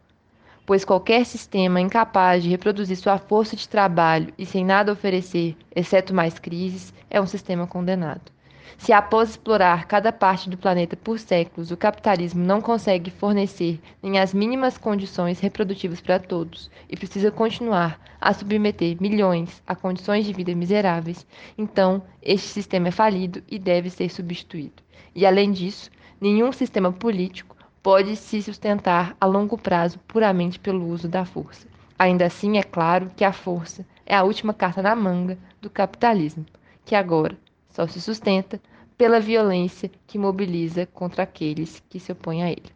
[0.64, 6.14] Pois qualquer sistema incapaz de reproduzir sua força de trabalho e sem nada oferecer, exceto
[6.14, 8.32] mais crises, é um sistema condenado.
[8.82, 14.18] Se após explorar cada parte do planeta por séculos, o capitalismo não consegue fornecer nem
[14.18, 20.32] as mínimas condições reprodutivas para todos e precisa continuar a submeter milhões a condições de
[20.32, 21.24] vida miseráveis,
[21.56, 24.82] então este sistema é falido e deve ser substituído.
[25.14, 25.88] E além disso,
[26.20, 31.68] nenhum sistema político pode se sustentar a longo prazo puramente pelo uso da força.
[31.96, 36.44] Ainda assim, é claro que a força é a última carta na manga do capitalismo,
[36.84, 37.38] que agora
[37.68, 38.60] só se sustenta
[39.02, 42.70] pela violência que mobiliza contra aqueles que se opõem a ele.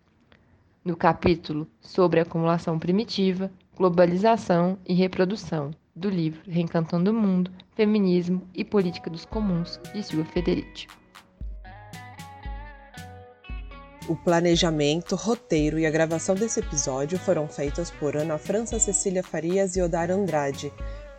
[0.85, 8.65] No capítulo sobre acumulação primitiva, globalização e reprodução, do livro Reencantando o Mundo, Feminismo e
[8.65, 10.89] Política dos Comuns, de Silvia Federici.
[14.09, 19.77] O planejamento, roteiro e a gravação desse episódio foram feitos por Ana França Cecília Farias
[19.77, 20.73] e Odar Andrade,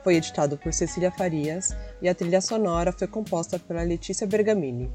[0.08, 4.90] foi editado por Cecília Farias e a trilha sonora foi composta pela Letícia Bergamini.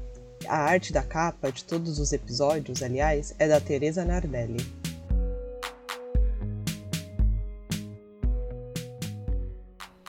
[0.47, 4.65] A arte da capa de todos os episódios, aliás, é da Teresa Nardelli.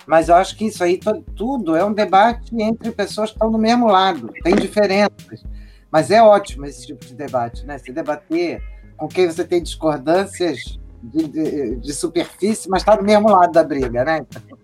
[0.07, 0.99] Mas eu acho que isso aí
[1.37, 5.45] tudo é um debate entre pessoas que estão do mesmo lado, tem diferenças.
[5.93, 7.77] Mas é ótimo esse tipo de debate, né?
[7.77, 8.63] Se debater
[8.97, 13.63] com quem você tem discordâncias de, de, de superfície, mas está do mesmo lado da
[13.63, 14.25] briga, né?
[14.27, 14.64] Então,